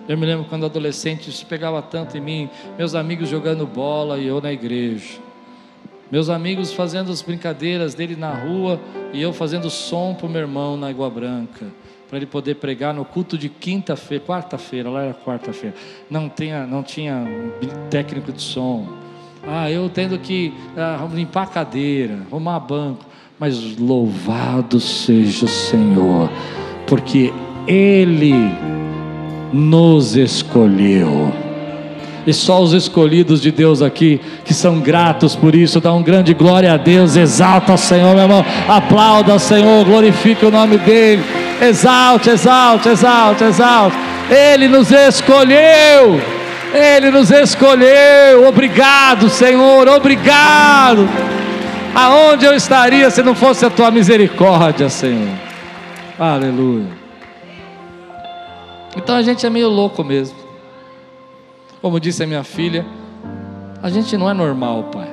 [0.09, 4.25] eu me lembro quando adolescente, isso pegava tanto em mim, meus amigos jogando bola e
[4.25, 5.19] eu na igreja.
[6.11, 8.79] Meus amigos fazendo as brincadeiras dele na rua
[9.13, 11.67] e eu fazendo som para o meu irmão na Água Branca,
[12.09, 15.75] para ele poder pregar no culto de quinta-feira, quarta-feira, lá era quarta-feira.
[16.09, 17.27] Não tinha, não tinha
[17.91, 18.89] técnico de som.
[19.47, 23.05] Ah, eu tendo que ah, limpar a cadeira, arrumar banco.
[23.37, 26.31] Mas louvado seja o Senhor,
[26.87, 27.31] porque
[27.67, 28.33] Ele
[29.51, 31.31] nos escolheu.
[32.27, 36.33] E só os escolhidos de Deus aqui, que são gratos por isso, dá um grande
[36.33, 41.23] glória a Deus, exalta o Senhor, meu irmão, aplauda o Senhor, glorifique o nome dEle,
[41.61, 43.97] exalte, exalte, exalte, exalte.
[44.29, 46.21] Ele nos escolheu,
[46.71, 51.09] Ele nos escolheu, obrigado, Senhor, obrigado.
[51.95, 55.33] Aonde eu estaria se não fosse a tua misericórdia, Senhor?
[56.19, 56.98] Aleluia.
[58.95, 60.37] Então a gente é meio louco mesmo.
[61.81, 62.85] Como disse a minha filha,
[63.81, 65.09] a gente não é normal, pai.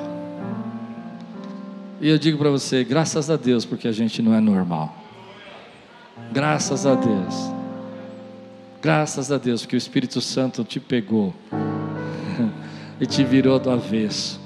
[2.01, 4.95] E eu digo para você, graças a Deus, porque a gente não é normal.
[6.33, 7.53] Graças a Deus.
[8.83, 11.35] Graças a Deus, porque o Espírito Santo te pegou
[13.01, 14.41] e te virou do avesso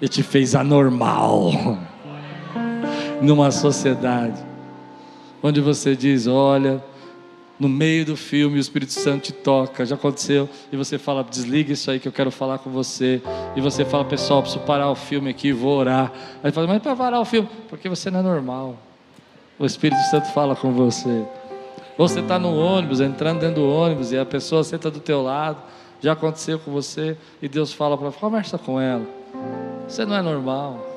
[0.00, 1.52] e te fez anormal
[3.22, 4.44] numa sociedade
[5.42, 6.82] onde você diz: olha
[7.58, 11.72] no meio do filme o Espírito Santo te toca, já aconteceu, e você fala, desliga
[11.72, 13.22] isso aí que eu quero falar com você,
[13.54, 16.12] e você fala, pessoal, preciso parar o filme aqui, vou orar.
[16.42, 18.76] Aí fala, mas para parar o filme, porque você não é normal.
[19.58, 21.24] O Espírito Santo fala com você.
[21.96, 25.62] Você está no ônibus, entrando dentro do ônibus, e a pessoa senta do teu lado,
[26.00, 29.06] já aconteceu com você, e Deus fala para conversa com ela.
[29.88, 30.95] Você não é normal.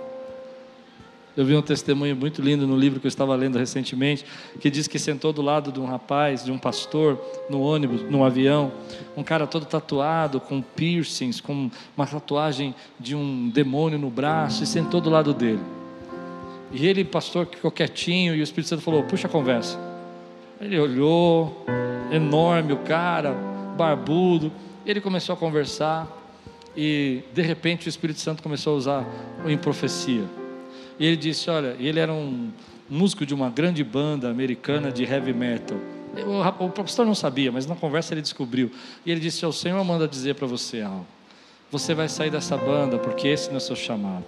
[1.39, 4.25] Eu vi um testemunho muito lindo no livro que eu estava lendo recentemente,
[4.59, 7.17] que diz que sentou do lado de um rapaz, de um pastor,
[7.49, 8.73] no ônibus, no avião,
[9.15, 14.67] um cara todo tatuado, com piercings, com uma tatuagem de um demônio no braço, e
[14.67, 15.61] sentou do lado dele.
[16.73, 19.79] E ele, pastor, ficou quietinho, e o Espírito Santo falou: Puxa a conversa.
[20.59, 21.65] Ele olhou,
[22.11, 23.31] enorme o cara,
[23.77, 24.51] barbudo,
[24.85, 26.05] ele começou a conversar,
[26.75, 29.07] e de repente o Espírito Santo começou a usar
[29.45, 30.25] em profecia.
[30.99, 32.49] E ele disse: Olha, ele era um
[32.89, 35.77] músico de uma grande banda americana de heavy metal.
[36.59, 38.71] O, o pastor não sabia, mas na conversa ele descobriu.
[39.05, 41.05] E ele disse: O Senhor manda dizer para você algo.
[41.71, 44.25] Você vai sair dessa banda porque esse não é o seu chamado.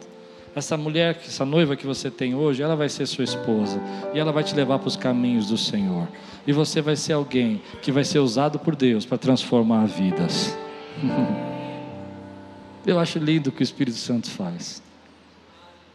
[0.56, 3.82] Essa mulher, essa noiva que você tem hoje, ela vai ser sua esposa.
[4.14, 6.08] E ela vai te levar para os caminhos do Senhor.
[6.46, 10.56] E você vai ser alguém que vai ser usado por Deus para transformar vidas.
[12.86, 14.82] Eu acho lindo o que o Espírito Santo faz.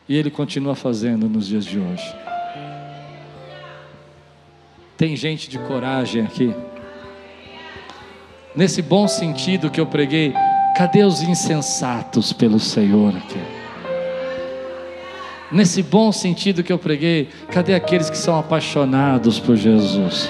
[0.09, 2.15] E ele continua fazendo nos dias de hoje.
[4.97, 6.55] Tem gente de coragem aqui.
[8.55, 10.33] Nesse bom sentido que eu preguei,
[10.77, 13.41] cadê os insensatos pelo Senhor aqui?
[15.53, 20.29] Nesse bom sentido que eu preguei, cadê aqueles que são apaixonados por Jesus?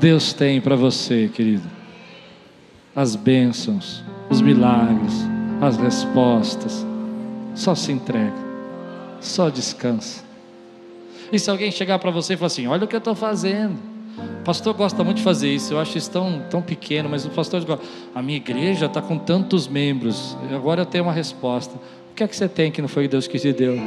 [0.00, 1.70] Deus tem para você, querido,
[2.94, 5.14] as bênçãos, os milagres,
[5.60, 6.91] as respostas.
[7.54, 8.34] Só se entrega,
[9.20, 10.22] só descansa.
[11.32, 13.92] E se alguém chegar para você e falar assim: Olha o que eu estou fazendo.
[14.40, 17.30] O pastor gosta muito de fazer isso, eu acho isso tão, tão pequeno, mas o
[17.30, 17.78] pastor diz:
[18.14, 21.74] A minha igreja está com tantos membros, agora eu tenho uma resposta.
[22.10, 23.78] O que é que você tem que não foi Deus que te deu?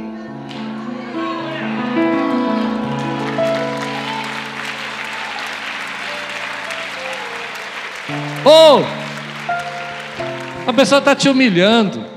[8.44, 12.15] Ou oh, a pessoa está te humilhando.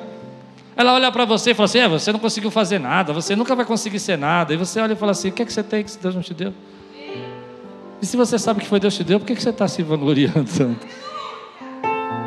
[0.79, 3.53] Ela olha para você e fala assim: é, você não conseguiu fazer nada, você nunca
[3.53, 4.53] vai conseguir ser nada.
[4.53, 6.21] E você olha e fala assim: o que é que você tem que Deus não
[6.21, 6.53] te deu?
[8.01, 9.67] E se você sabe que foi Deus que te deu, por que, que você está
[9.67, 10.87] se vangloriando tanto?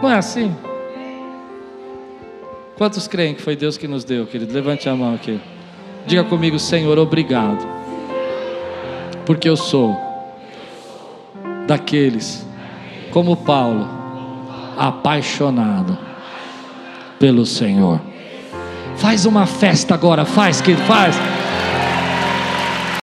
[0.03, 0.55] Não é assim?
[2.77, 4.53] Quantos creem que foi Deus que nos deu, querido?
[4.53, 5.41] Levante a mão aqui.
[6.07, 7.67] Diga comigo, Senhor, obrigado.
[9.25, 9.97] Porque eu sou
[11.67, 12.47] daqueles,
[13.13, 13.89] como Paulo,
[14.77, 15.97] apaixonado
[17.19, 18.12] pelo Senhor.
[18.97, 21.17] Faz uma festa agora, faz, querido, faz.